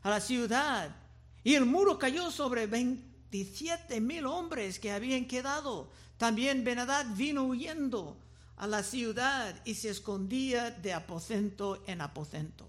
a 0.00 0.08
la 0.08 0.18
ciudad, 0.18 0.96
y 1.42 1.54
el 1.56 1.66
muro 1.66 1.98
cayó 1.98 2.30
sobre 2.30 2.66
27 2.66 4.00
mil 4.00 4.24
hombres 4.24 4.78
que 4.78 4.90
habían 4.90 5.26
quedado. 5.26 5.90
También 6.16 6.64
Benadad 6.64 7.04
vino 7.14 7.44
huyendo 7.44 8.16
a 8.56 8.66
la 8.66 8.82
ciudad 8.82 9.60
y 9.66 9.74
se 9.74 9.90
escondía 9.90 10.70
de 10.70 10.94
aposento 10.94 11.82
en 11.86 12.00
aposento. 12.00 12.66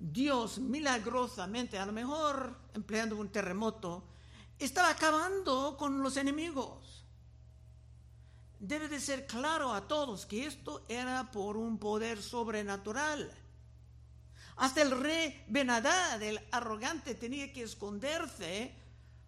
Dios 0.00 0.56
milagrosamente, 0.58 1.78
a 1.78 1.84
lo 1.84 1.92
mejor 1.92 2.56
empleando 2.72 3.18
un 3.18 3.28
terremoto, 3.28 4.04
estaba 4.58 4.88
acabando 4.88 5.76
con 5.76 6.02
los 6.02 6.16
enemigos. 6.16 7.04
Debe 8.58 8.88
de 8.88 9.00
ser 9.00 9.26
claro 9.26 9.74
a 9.74 9.86
todos 9.86 10.24
que 10.24 10.46
esto 10.46 10.82
era 10.88 11.30
por 11.30 11.58
un 11.58 11.76
poder 11.76 12.22
sobrenatural. 12.22 13.30
Hasta 14.56 14.82
el 14.82 14.90
rey 14.90 15.44
Benadad, 15.48 16.22
el 16.22 16.40
arrogante, 16.50 17.14
tenía 17.14 17.52
que 17.52 17.62
esconderse 17.62 18.72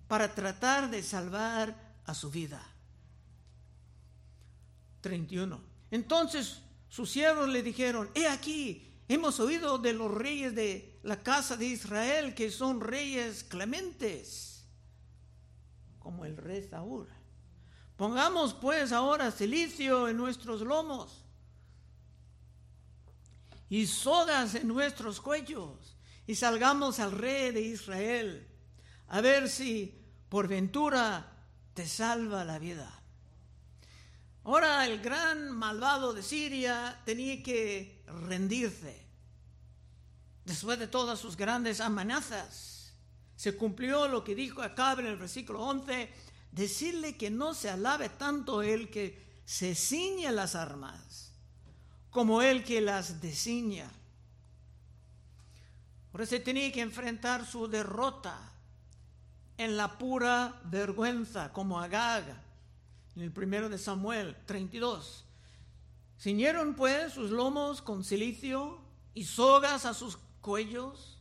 para 0.06 0.34
tratar 0.34 0.90
de 0.90 1.02
salvar 1.02 1.74
a 2.06 2.14
su 2.14 2.30
vida. 2.30 2.62
31. 5.02 5.60
Entonces 5.90 6.62
sus 6.88 7.10
siervos 7.10 7.48
le 7.48 7.62
dijeron, 7.62 8.10
he 8.14 8.26
aquí, 8.26 8.90
hemos 9.08 9.38
oído 9.38 9.78
de 9.78 9.92
los 9.92 10.12
reyes 10.12 10.54
de 10.54 10.98
la 11.02 11.22
casa 11.22 11.56
de 11.56 11.66
Israel 11.66 12.34
que 12.34 12.50
son 12.50 12.80
reyes 12.80 13.44
clementes, 13.44 14.66
como 15.98 16.24
el 16.24 16.36
rey 16.36 16.66
Saúl. 16.68 17.06
Pongamos 17.96 18.54
pues 18.54 18.92
ahora 18.92 19.30
silicio 19.30 20.08
en 20.08 20.16
nuestros 20.16 20.62
lomos 20.62 21.27
y 23.68 23.86
sogas 23.86 24.54
en 24.54 24.68
nuestros 24.68 25.20
cuellos 25.20 25.96
y 26.26 26.34
salgamos 26.34 26.98
al 27.00 27.12
rey 27.12 27.52
de 27.52 27.60
Israel 27.60 28.48
a 29.08 29.20
ver 29.20 29.48
si 29.48 29.94
por 30.28 30.48
ventura 30.48 31.32
te 31.74 31.86
salva 31.86 32.44
la 32.44 32.58
vida. 32.58 32.94
Ahora 34.44 34.86
el 34.86 35.00
gran 35.00 35.50
malvado 35.50 36.12
de 36.12 36.22
Siria 36.22 37.00
tenía 37.04 37.42
que 37.42 38.02
rendirse. 38.06 39.06
Después 40.44 40.78
de 40.78 40.86
todas 40.86 41.18
sus 41.18 41.36
grandes 41.36 41.80
amenazas, 41.80 42.94
se 43.36 43.56
cumplió 43.56 44.08
lo 44.08 44.24
que 44.24 44.34
dijo 44.34 44.62
Acab 44.62 45.00
en 45.00 45.06
el 45.06 45.16
versículo 45.16 45.60
11, 45.60 46.10
decirle 46.52 47.16
que 47.16 47.30
no 47.30 47.52
se 47.52 47.68
alabe 47.68 48.08
tanto 48.08 48.62
el 48.62 48.90
que 48.90 49.42
se 49.44 49.74
ciñe 49.74 50.32
las 50.32 50.54
armas 50.54 51.27
como 52.10 52.42
el 52.42 52.64
que 52.64 52.80
las 52.80 53.20
desciña. 53.20 53.90
Ahora 56.12 56.26
se 56.26 56.40
tenía 56.40 56.72
que 56.72 56.80
enfrentar 56.80 57.46
su 57.46 57.68
derrota 57.68 58.36
en 59.56 59.76
la 59.76 59.98
pura 59.98 60.60
vergüenza 60.64 61.52
como 61.52 61.80
Agag 61.80 62.24
en 63.16 63.22
el 63.22 63.32
primero 63.32 63.68
de 63.68 63.78
Samuel 63.78 64.36
32. 64.46 65.24
Ciñeron 66.20 66.74
pues 66.74 67.12
sus 67.12 67.30
lomos 67.30 67.82
con 67.82 68.04
silicio 68.04 68.80
y 69.14 69.24
sogas 69.24 69.84
a 69.84 69.94
sus 69.94 70.18
cuellos. 70.40 71.18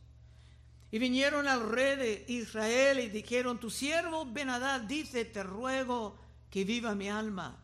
Y 0.92 1.00
vinieron 1.00 1.48
al 1.48 1.68
rey 1.68 1.96
de 1.98 2.26
Israel 2.28 3.00
y 3.00 3.10
dijeron, 3.10 3.60
tu 3.60 3.70
siervo 3.70 4.26
Benadad 4.26 4.82
dice, 4.82 5.26
te 5.26 5.44
ruego 5.44 6.18
que 6.50 6.64
viva 6.64 6.96
mi 6.96 7.10
alma. 7.10 7.58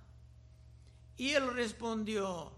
Y 1.16 1.30
él 1.30 1.54
respondió, 1.54 2.52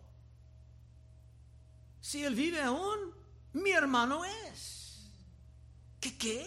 si 2.05 2.23
él 2.23 2.35
vive 2.35 2.61
aún, 2.61 3.15
mi 3.53 3.71
hermano 3.71 4.23
es. 4.25 5.09
¿Qué 5.99 6.15
qué? 6.15 6.45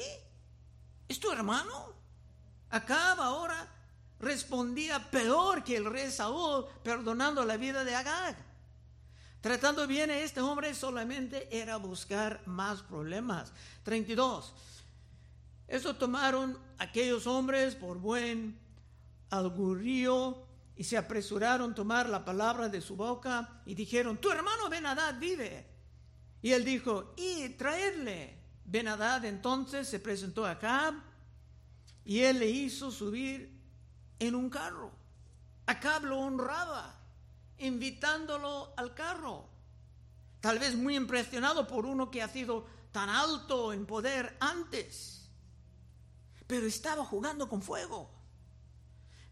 ¿Es 1.08 1.18
tu 1.18 1.32
hermano? 1.32 1.94
Acaba 2.70 3.24
ahora 3.24 3.68
respondía 4.20 5.10
peor 5.10 5.64
que 5.64 5.76
el 5.76 5.86
rey 5.86 6.12
Saúl, 6.12 6.64
perdonando 6.84 7.44
la 7.44 7.56
vida 7.56 7.82
de 7.82 7.92
Agag. 7.92 8.36
Tratando 9.40 9.88
bien 9.88 10.10
a 10.10 10.18
este 10.18 10.40
hombre 10.40 10.72
solamente 10.76 11.48
era 11.50 11.76
buscar 11.76 12.40
más 12.46 12.82
problemas. 12.82 13.52
32. 13.82 14.54
Eso 15.66 15.96
tomaron 15.96 16.56
aquellos 16.78 17.26
hombres 17.26 17.74
por 17.74 17.98
buen 17.98 18.56
augurio 19.28 20.47
y 20.78 20.84
se 20.84 20.96
apresuraron 20.96 21.72
a 21.72 21.74
tomar 21.74 22.08
la 22.08 22.24
palabra 22.24 22.68
de 22.68 22.80
su 22.80 22.94
boca 22.94 23.62
y 23.66 23.74
dijeron, 23.74 24.16
tu 24.18 24.30
hermano 24.30 24.68
Benadad 24.70 25.18
vive. 25.18 25.66
Y 26.40 26.52
él 26.52 26.64
dijo, 26.64 27.14
y 27.16 27.48
traerle. 27.50 28.38
Benadad 28.64 29.24
entonces 29.24 29.88
se 29.88 29.98
presentó 29.98 30.46
a 30.46 30.52
Acab 30.52 30.94
y 32.04 32.20
él 32.20 32.38
le 32.38 32.48
hizo 32.48 32.92
subir 32.92 33.60
en 34.20 34.36
un 34.36 34.48
carro. 34.48 34.92
Acá 35.66 35.98
lo 35.98 36.20
honraba, 36.20 36.94
invitándolo 37.58 38.72
al 38.76 38.94
carro. 38.94 39.48
Tal 40.40 40.60
vez 40.60 40.76
muy 40.76 40.94
impresionado 40.94 41.66
por 41.66 41.86
uno 41.86 42.08
que 42.08 42.22
ha 42.22 42.28
sido 42.28 42.66
tan 42.92 43.08
alto 43.08 43.72
en 43.72 43.84
poder 43.84 44.36
antes. 44.38 45.28
Pero 46.46 46.66
estaba 46.66 47.04
jugando 47.04 47.48
con 47.48 47.62
fuego. 47.62 48.17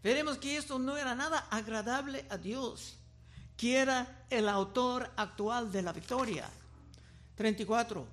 Veremos 0.07 0.37
que 0.37 0.55
esto 0.55 0.79
no 0.79 0.95
era 0.95 1.13
nada 1.15 1.49
agradable 1.51 2.25
a 2.29 2.37
Dios, 2.37 2.97
que 3.57 3.75
era 3.75 4.25
el 4.29 4.47
autor 4.47 5.11
actual 5.17 5.69
de 5.69 5.81
la 5.81 5.91
victoria. 5.91 6.49
34. 7.35 8.07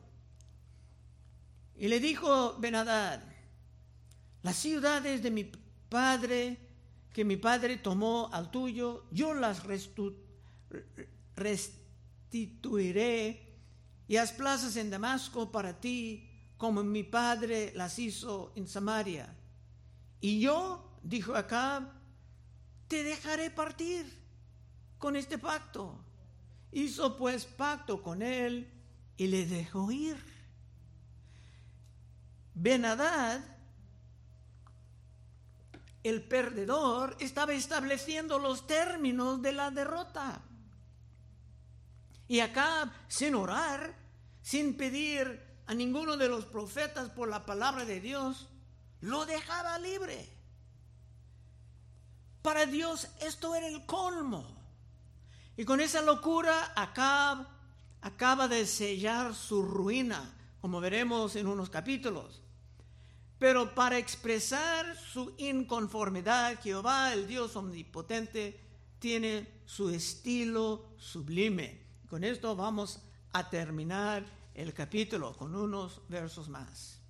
Y 1.76 1.86
le 1.86 2.00
dijo 2.00 2.56
Benadad, 2.58 3.22
las 4.42 4.56
ciudades 4.56 5.22
de 5.22 5.30
mi 5.30 5.52
padre 5.88 6.58
que 7.12 7.24
mi 7.24 7.36
padre 7.36 7.76
tomó 7.76 8.28
al 8.32 8.50
tuyo, 8.50 9.04
yo 9.12 9.32
las 9.32 9.62
restituiré 11.36 13.54
y 14.08 14.14
las 14.14 14.32
plazas 14.32 14.74
en 14.74 14.90
Damasco 14.90 15.52
para 15.52 15.78
ti, 15.78 16.28
como 16.56 16.82
mi 16.82 17.04
padre 17.04 17.72
las 17.76 18.00
hizo 18.00 18.52
en 18.56 18.66
Samaria. 18.66 19.32
Y 20.20 20.40
yo, 20.40 20.90
dijo 21.04 21.36
Acab, 21.36 21.84
te 22.88 23.04
dejaré 23.04 23.50
partir 23.50 24.04
con 24.98 25.14
este 25.14 25.38
pacto. 25.38 26.02
Hizo 26.72 27.16
pues 27.16 27.44
pacto 27.44 28.02
con 28.02 28.22
él 28.22 28.68
y 29.16 29.28
le 29.28 29.46
dejó 29.46 29.92
ir. 29.92 30.16
Benadad 32.54 33.54
el 36.04 36.22
perdedor 36.22 37.16
estaba 37.18 37.54
estableciendo 37.54 38.38
los 38.38 38.66
términos 38.66 39.40
de 39.40 39.52
la 39.52 39.70
derrota. 39.70 40.42
Y 42.28 42.40
acá, 42.40 42.92
sin 43.08 43.34
orar, 43.34 43.94
sin 44.42 44.76
pedir 44.76 45.42
a 45.66 45.74
ninguno 45.74 46.18
de 46.18 46.28
los 46.28 46.44
profetas 46.44 47.08
por 47.08 47.28
la 47.28 47.46
palabra 47.46 47.86
de 47.86 48.00
Dios, 48.00 48.48
lo 49.00 49.24
dejaba 49.24 49.78
libre. 49.78 50.33
Para 52.44 52.66
Dios 52.66 53.08
esto 53.22 53.54
era 53.54 53.66
el 53.66 53.86
colmo. 53.86 54.44
Y 55.56 55.64
con 55.64 55.80
esa 55.80 56.02
locura 56.02 56.74
acaba, 56.76 58.48
de 58.48 58.66
sellar 58.66 59.34
su 59.34 59.62
ruina, 59.62 60.30
como 60.60 60.78
veremos 60.78 61.36
en 61.36 61.46
unos 61.46 61.70
capítulos. 61.70 62.42
Pero 63.38 63.74
para 63.74 63.96
expresar 63.96 64.94
su 64.94 65.32
inconformidad, 65.38 66.60
Jehová, 66.60 67.14
el 67.14 67.26
Dios 67.26 67.56
omnipotente, 67.56 68.60
tiene 68.98 69.62
su 69.64 69.88
estilo 69.88 70.90
sublime. 70.98 71.80
Con 72.10 72.24
esto 72.24 72.54
vamos 72.54 73.00
a 73.32 73.48
terminar 73.48 74.22
el 74.52 74.74
capítulo 74.74 75.34
con 75.34 75.56
unos 75.56 76.02
versos 76.10 76.50
más. 76.50 77.03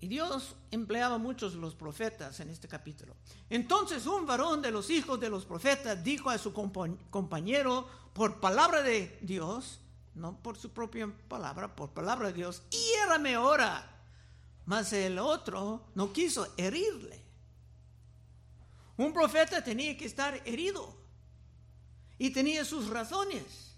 Y 0.00 0.06
Dios 0.06 0.54
empleaba 0.70 1.18
muchos 1.18 1.54
los 1.54 1.74
profetas 1.74 2.38
en 2.40 2.50
este 2.50 2.68
capítulo. 2.68 3.16
Entonces 3.50 4.06
un 4.06 4.26
varón 4.26 4.62
de 4.62 4.70
los 4.70 4.90
hijos 4.90 5.18
de 5.18 5.28
los 5.28 5.44
profetas 5.44 6.02
dijo 6.04 6.30
a 6.30 6.38
su 6.38 6.52
compañero 6.52 7.88
por 8.12 8.38
palabra 8.38 8.82
de 8.82 9.18
Dios, 9.22 9.80
no 10.14 10.36
por 10.40 10.56
su 10.56 10.70
propia 10.70 11.12
palabra, 11.28 11.74
por 11.74 11.90
palabra 11.90 12.28
de 12.28 12.34
Dios, 12.34 12.62
hiérame 12.70 13.34
ahora. 13.34 13.96
Mas 14.66 14.92
el 14.92 15.18
otro 15.18 15.86
no 15.94 16.12
quiso 16.12 16.46
herirle. 16.56 17.24
Un 18.96 19.12
profeta 19.12 19.64
tenía 19.64 19.96
que 19.96 20.04
estar 20.04 20.42
herido 20.44 20.94
y 22.18 22.30
tenía 22.30 22.64
sus 22.64 22.88
razones. 22.88 23.76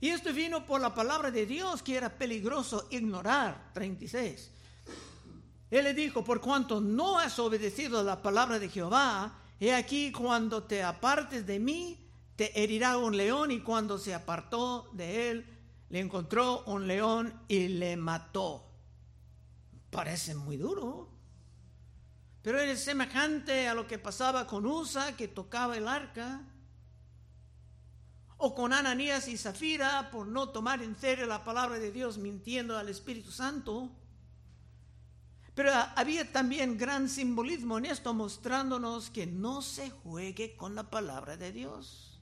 Y 0.00 0.10
esto 0.10 0.32
vino 0.32 0.64
por 0.66 0.80
la 0.80 0.94
palabra 0.94 1.30
de 1.30 1.46
Dios 1.46 1.82
que 1.82 1.96
era 1.96 2.16
peligroso 2.18 2.86
ignorar. 2.90 3.70
36. 3.72 4.50
Él 5.70 5.84
le 5.84 5.94
dijo, 5.94 6.24
por 6.24 6.40
cuanto 6.40 6.80
no 6.80 7.18
has 7.18 7.38
obedecido 7.38 8.02
la 8.02 8.22
palabra 8.22 8.58
de 8.58 8.68
Jehová, 8.68 9.38
he 9.60 9.74
aquí 9.74 10.12
cuando 10.12 10.62
te 10.62 10.82
apartes 10.82 11.46
de 11.46 11.58
mí, 11.58 11.98
te 12.36 12.62
herirá 12.62 12.96
un 12.96 13.16
león 13.16 13.50
y 13.50 13.60
cuando 13.60 13.98
se 13.98 14.14
apartó 14.14 14.88
de 14.92 15.30
él, 15.30 15.58
le 15.90 16.00
encontró 16.00 16.62
un 16.64 16.86
león 16.86 17.34
y 17.48 17.68
le 17.68 17.96
mató. 17.96 18.64
Parece 19.90 20.34
muy 20.34 20.56
duro, 20.56 21.08
pero 22.42 22.60
es 22.60 22.80
semejante 22.80 23.68
a 23.68 23.74
lo 23.74 23.86
que 23.86 23.98
pasaba 23.98 24.46
con 24.46 24.64
Usa, 24.66 25.16
que 25.16 25.28
tocaba 25.28 25.76
el 25.76 25.88
arca, 25.88 26.42
o 28.38 28.54
con 28.54 28.72
Ananías 28.72 29.28
y 29.28 29.36
Zafira 29.36 30.10
por 30.10 30.26
no 30.26 30.50
tomar 30.50 30.82
en 30.82 30.96
serio 30.96 31.26
la 31.26 31.42
palabra 31.42 31.78
de 31.78 31.90
Dios 31.90 32.18
mintiendo 32.18 32.78
al 32.78 32.88
Espíritu 32.88 33.32
Santo. 33.32 33.90
Pero 35.58 35.72
había 35.96 36.30
también 36.30 36.78
gran 36.78 37.08
simbolismo 37.08 37.78
en 37.78 37.86
esto, 37.86 38.14
mostrándonos 38.14 39.10
que 39.10 39.26
no 39.26 39.60
se 39.60 39.90
juegue 39.90 40.54
con 40.56 40.76
la 40.76 40.88
palabra 40.88 41.36
de 41.36 41.50
Dios. 41.50 42.20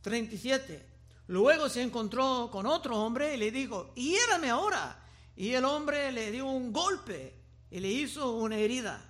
37. 0.00 0.88
Luego 1.26 1.68
se 1.68 1.82
encontró 1.82 2.48
con 2.50 2.64
otro 2.64 2.96
hombre 2.96 3.34
y 3.34 3.36
le 3.36 3.50
dijo, 3.50 3.92
hiérame 3.94 4.48
ahora. 4.48 5.04
Y 5.36 5.52
el 5.52 5.66
hombre 5.66 6.10
le 6.12 6.30
dio 6.30 6.46
un 6.46 6.72
golpe 6.72 7.34
y 7.70 7.78
le 7.78 7.88
hizo 7.88 8.32
una 8.32 8.56
herida. 8.56 9.04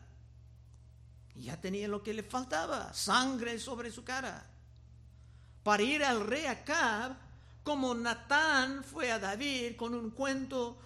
Y 1.36 1.44
ya 1.44 1.60
tenía 1.60 1.86
lo 1.86 2.02
que 2.02 2.14
le 2.14 2.24
faltaba, 2.24 2.92
sangre 2.94 3.60
sobre 3.60 3.92
su 3.92 4.02
cara. 4.02 4.44
Para 5.62 5.84
ir 5.84 6.02
al 6.02 6.26
rey 6.26 6.46
Acab, 6.46 7.16
como 7.62 7.94
Natán 7.94 8.82
fue 8.82 9.12
a 9.12 9.20
David 9.20 9.76
con 9.76 9.94
un 9.94 10.10
cuento 10.10 10.80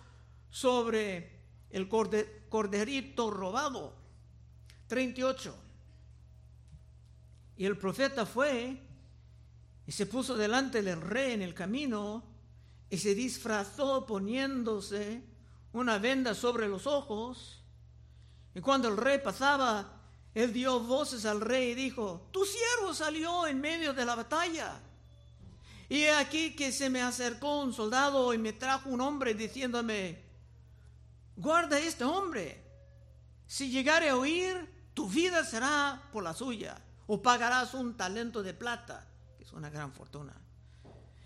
sobre 0.50 1.37
el 1.70 1.88
corderito 1.88 3.30
robado. 3.30 3.94
38. 4.88 5.54
Y 7.56 7.64
el 7.64 7.76
profeta 7.76 8.24
fue 8.24 8.80
y 9.86 9.92
se 9.92 10.06
puso 10.06 10.36
delante 10.36 10.82
del 10.82 11.00
rey 11.00 11.32
en 11.32 11.42
el 11.42 11.54
camino 11.54 12.22
y 12.90 12.98
se 12.98 13.14
disfrazó 13.14 14.06
poniéndose 14.06 15.22
una 15.72 15.98
venda 15.98 16.34
sobre 16.34 16.68
los 16.68 16.86
ojos. 16.86 17.62
Y 18.54 18.60
cuando 18.60 18.88
el 18.88 18.96
rey 18.96 19.18
pasaba, 19.18 20.00
él 20.34 20.52
dio 20.52 20.80
voces 20.80 21.24
al 21.24 21.40
rey 21.40 21.70
y 21.70 21.74
dijo, 21.74 22.28
tu 22.32 22.44
siervo 22.44 22.94
salió 22.94 23.46
en 23.46 23.60
medio 23.60 23.92
de 23.92 24.04
la 24.04 24.14
batalla. 24.14 24.80
Y 25.88 26.04
aquí 26.04 26.54
que 26.54 26.70
se 26.70 26.90
me 26.90 27.02
acercó 27.02 27.60
un 27.60 27.72
soldado 27.72 28.32
y 28.34 28.38
me 28.38 28.52
trajo 28.52 28.90
un 28.90 29.00
hombre 29.00 29.34
diciéndome, 29.34 30.27
guarda 31.38 31.78
este 31.78 32.04
hombre. 32.04 32.64
Si 33.46 33.70
llegare 33.70 34.10
a 34.10 34.16
huir, 34.16 34.90
tu 34.92 35.08
vida 35.08 35.44
será 35.44 36.02
por 36.12 36.22
la 36.22 36.34
suya, 36.34 36.76
o 37.06 37.22
pagarás 37.22 37.72
un 37.72 37.96
talento 37.96 38.42
de 38.42 38.52
plata, 38.52 39.06
que 39.36 39.44
es 39.44 39.52
una 39.52 39.70
gran 39.70 39.92
fortuna. 39.92 40.34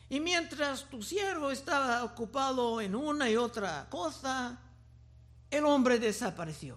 Y 0.08 0.20
mientras 0.20 0.84
tu 0.84 1.02
siervo 1.02 1.50
estaba 1.50 2.04
ocupado 2.04 2.80
en 2.80 2.94
una 2.94 3.28
y 3.30 3.36
otra 3.36 3.88
cosa, 3.88 4.60
el 5.50 5.64
hombre 5.64 5.98
desapareció. 5.98 6.76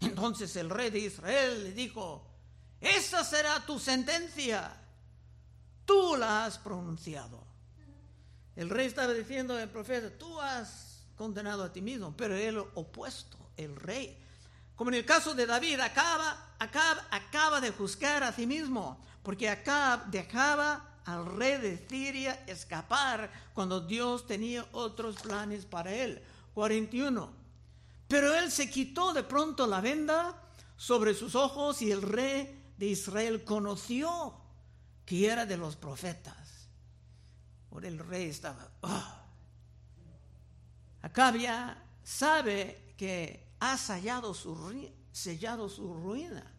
Entonces 0.00 0.54
el 0.56 0.70
rey 0.70 0.90
de 0.90 1.00
Israel 1.00 1.64
le 1.64 1.72
dijo, 1.72 2.30
esa 2.80 3.24
será 3.24 3.66
tu 3.66 3.78
sentencia, 3.80 4.76
tú 5.84 6.16
la 6.16 6.44
has 6.44 6.58
pronunciado. 6.58 7.44
El 8.54 8.70
rey 8.70 8.86
estaba 8.86 9.12
diciendo 9.12 9.56
al 9.56 9.70
profeta, 9.70 10.16
tú 10.16 10.40
has 10.40 10.83
condenado 11.16 11.64
a 11.64 11.72
ti 11.72 11.80
mismo, 11.80 12.14
pero 12.16 12.36
el 12.36 12.58
opuesto, 12.58 13.36
el 13.56 13.76
rey. 13.76 14.18
Como 14.76 14.90
en 14.90 14.96
el 14.96 15.04
caso 15.04 15.34
de 15.34 15.46
David, 15.46 15.80
acaba, 15.80 16.54
acaba, 16.58 17.06
acaba 17.10 17.60
de 17.60 17.70
juzgar 17.70 18.22
a 18.22 18.32
sí 18.32 18.46
mismo, 18.46 19.00
porque 19.22 19.48
Acab 19.48 20.06
dejaba 20.10 21.00
al 21.04 21.26
rey 21.26 21.58
de 21.58 21.86
Siria 21.88 22.44
escapar 22.46 23.30
cuando 23.54 23.80
Dios 23.80 24.26
tenía 24.26 24.66
otros 24.72 25.16
planes 25.16 25.64
para 25.64 25.92
él. 25.92 26.22
41. 26.54 27.30
Pero 28.08 28.34
él 28.34 28.50
se 28.50 28.70
quitó 28.70 29.12
de 29.12 29.22
pronto 29.22 29.66
la 29.66 29.80
venda 29.80 30.40
sobre 30.76 31.14
sus 31.14 31.34
ojos 31.34 31.82
y 31.82 31.90
el 31.90 32.02
rey 32.02 32.62
de 32.76 32.86
Israel 32.86 33.44
conoció 33.44 34.34
que 35.04 35.28
era 35.28 35.46
de 35.46 35.56
los 35.56 35.76
profetas. 35.76 36.68
Por 37.70 37.84
el 37.84 37.98
rey 37.98 38.28
estaba, 38.28 38.70
ah, 41.04 41.06
Acabia 41.06 41.76
sabe 42.02 42.94
que 42.96 43.54
ha 43.60 43.76
sellado 43.76 44.34
su, 44.34 44.56
sellado 45.12 45.68
su 45.68 45.92
ruina. 45.92 46.50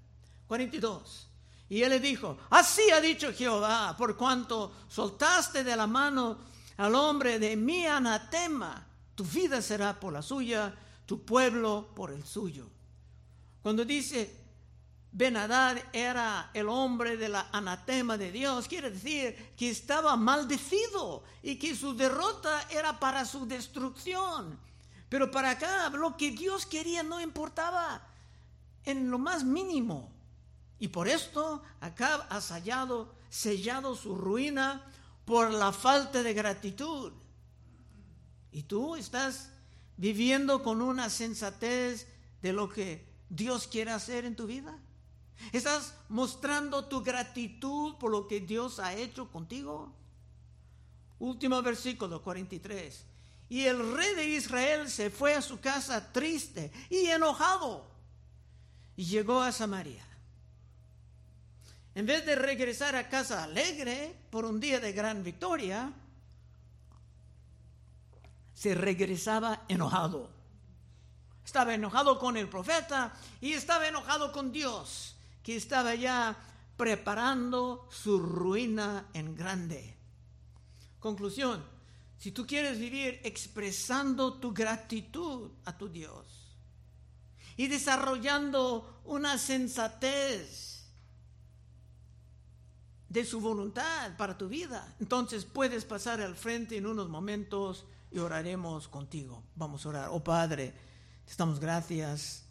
42. 0.47 1.27
Y 1.69 1.81
él 1.81 1.89
le 1.89 1.99
dijo, 1.99 2.38
así 2.51 2.91
ha 2.91 3.01
dicho 3.01 3.34
Jehová, 3.34 3.95
por 3.97 4.15
cuanto 4.15 4.71
soltaste 4.88 5.63
de 5.63 5.75
la 5.75 5.88
mano 5.88 6.38
al 6.77 6.93
hombre 6.93 7.39
de 7.39 7.55
mi 7.55 7.88
anatema, 7.88 8.86
tu 9.15 9.23
vida 9.23 9.62
será 9.62 9.99
por 9.99 10.13
la 10.13 10.21
suya, 10.21 10.75
tu 11.05 11.25
pueblo 11.25 11.89
por 11.95 12.12
el 12.12 12.23
suyo. 12.23 12.67
Cuando 13.63 13.84
dice 13.84 14.44
Benadad 15.17 15.78
era 15.93 16.49
el 16.54 16.67
hombre 16.67 17.15
de 17.15 17.30
la 17.30 17.47
anatema 17.54 18.17
de 18.17 18.34
Dios, 18.34 18.67
quiere 18.67 18.91
decir 18.91 19.54
que 19.56 19.69
estaba 19.69 20.17
maldecido 20.17 21.23
y 21.41 21.56
que 21.56 21.73
su 21.73 21.95
derrota 21.95 22.67
era 22.69 22.99
para 22.99 23.23
su 23.23 23.47
destrucción. 23.47 24.60
Pero 25.08 25.32
para 25.32 25.51
acá 25.51 25.89
lo 25.91 26.17
que 26.17 26.32
Dios 26.32 26.65
quería 26.65 27.01
no 27.01 27.21
importaba 27.21 28.06
en 28.84 29.10
lo 29.10 29.17
más 29.17 29.45
mínimo. 29.45 30.12
Y 30.80 30.89
por 30.89 31.08
esto 31.08 31.63
acá 31.80 32.28
ha 32.30 32.41
sellado 32.41 33.95
su 33.95 34.15
ruina 34.17 34.86
por 35.23 35.49
la 35.54 35.71
falta 35.71 36.23
de 36.23 36.34
gratitud. 36.34 37.13
Y 38.51 38.63
tú 38.63 38.97
estás 38.97 39.49
viviendo 39.95 40.62
con 40.62 40.82
una 40.82 41.10
sensatez 41.10 42.06
de 42.41 42.51
lo 42.51 42.67
que 42.67 43.08
Dios 43.30 43.65
quiere 43.65 43.91
hacer 43.91 44.25
en 44.25 44.36
tu 44.36 44.45
vida. 44.45 44.78
¿Estás 45.52 45.93
mostrando 46.10 46.86
tu 46.86 47.04
gratitud 47.04 47.95
por 47.95 48.12
lo 48.12 48.28
que 48.28 48.39
Dios 48.39 48.80
ha 48.80 48.93
hecho 48.93 49.32
contigo? 49.32 49.93
Último 51.19 51.62
versículo 51.62 52.21
43. 52.21 53.06
Y 53.50 53.65
el 53.65 53.93
rey 53.95 54.15
de 54.15 54.26
Israel 54.30 54.89
se 54.89 55.10
fue 55.10 55.36
a 55.36 55.41
su 55.41 55.60
casa 55.60 56.12
triste 56.12 56.71
y 56.89 57.06
enojado 57.08 57.86
y 58.95 59.06
llegó 59.06 59.41
a 59.41 59.52
Samaria. 59.52 60.04
En 61.93 62.06
vez 62.06 62.26
de 62.26 62.36
regresar 62.36 62.95
a 62.95 63.08
casa 63.08 63.43
alegre 63.43 64.15
por 64.30 64.45
un 64.45 64.60
día 64.60 64.80
de 64.80 64.91
gran 64.91 65.24
victoria, 65.24 65.93
se 68.54 68.74
regresaba 68.74 69.63
enojado. 69.67 70.30
Estaba 71.45 71.74
enojado 71.74 72.17
con 72.19 72.36
el 72.36 72.50
profeta 72.50 73.13
y 73.39 73.54
estaba 73.54 73.88
enojado 73.88 74.32
con 74.32 74.52
Dios 74.52 75.14
que 75.45 75.55
estaba 75.55 75.93
ya 75.93 76.36
preparando 76.75 77.88
su 77.91 78.17
ruina 78.17 79.10
en 79.13 79.36
grande. 79.36 79.95
Conclusión, 80.99 81.63
si 82.17 82.31
tú 82.31 82.47
quieres 82.47 82.79
vivir 82.79 83.21
expresando 83.23 84.39
tu 84.39 84.55
gratitud 84.55 85.51
a 85.65 85.77
tu 85.77 85.88
Dios 85.88 86.58
y 87.58 87.67
desarrollando 87.67 89.01
una 89.05 89.38
sensatez 89.38 90.88
de 93.08 93.23
su 93.23 93.39
voluntad 93.39 94.17
para 94.17 94.36
tu 94.36 94.49
vida, 94.49 94.95
entonces 94.99 95.45
puedes 95.45 95.86
pasar 95.86 96.21
al 96.21 96.36
frente 96.36 96.75
en 96.75 96.88
unos 96.88 97.08
momentos 97.08 97.86
y 98.12 98.17
oraremos 98.17 98.88
contigo. 98.88 99.43
Vamos 99.53 99.86
a 99.86 99.89
orar. 99.89 100.10
Oh 100.12 100.23
Padre, 100.23 100.73
te 101.23 101.36
damos 101.38 101.60
gracias 101.60 102.44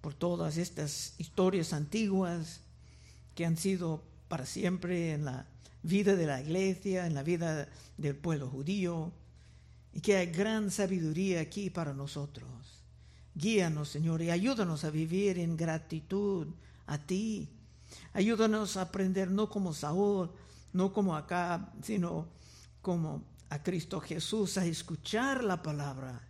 por 0.00 0.14
todas 0.14 0.56
estas 0.56 1.14
historias 1.18 1.72
antiguas 1.72 2.60
que 3.34 3.44
han 3.44 3.56
sido 3.56 4.02
para 4.28 4.46
siempre 4.46 5.12
en 5.12 5.24
la 5.24 5.46
vida 5.82 6.16
de 6.16 6.26
la 6.26 6.40
iglesia, 6.40 7.06
en 7.06 7.14
la 7.14 7.22
vida 7.22 7.68
del 7.96 8.16
pueblo 8.16 8.48
judío, 8.48 9.12
y 9.92 10.00
que 10.00 10.16
hay 10.16 10.26
gran 10.26 10.70
sabiduría 10.70 11.40
aquí 11.40 11.70
para 11.70 11.92
nosotros. 11.92 12.48
Guíanos, 13.34 13.88
Señor, 13.88 14.22
y 14.22 14.30
ayúdanos 14.30 14.84
a 14.84 14.90
vivir 14.90 15.38
en 15.38 15.56
gratitud 15.56 16.48
a 16.86 16.98
ti. 16.98 17.48
Ayúdanos 18.12 18.76
a 18.76 18.82
aprender 18.82 19.30
no 19.30 19.48
como 19.48 19.74
Saúl, 19.74 20.30
no 20.72 20.92
como 20.92 21.16
acá, 21.16 21.72
sino 21.82 22.28
como 22.82 23.24
a 23.48 23.62
Cristo 23.62 24.00
Jesús, 24.00 24.58
a 24.58 24.64
escuchar 24.64 25.42
la 25.42 25.62
palabra 25.62 26.20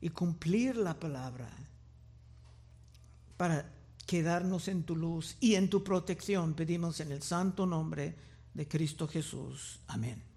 y 0.00 0.10
cumplir 0.10 0.76
la 0.76 0.98
palabra 0.98 1.50
para 3.38 3.72
quedarnos 4.06 4.68
en 4.68 4.82
tu 4.82 4.94
luz 4.94 5.38
y 5.40 5.54
en 5.54 5.70
tu 5.70 5.82
protección. 5.82 6.52
Pedimos 6.52 7.00
en 7.00 7.12
el 7.12 7.22
santo 7.22 7.64
nombre 7.64 8.14
de 8.52 8.68
Cristo 8.68 9.08
Jesús. 9.08 9.80
Amén. 9.86 10.27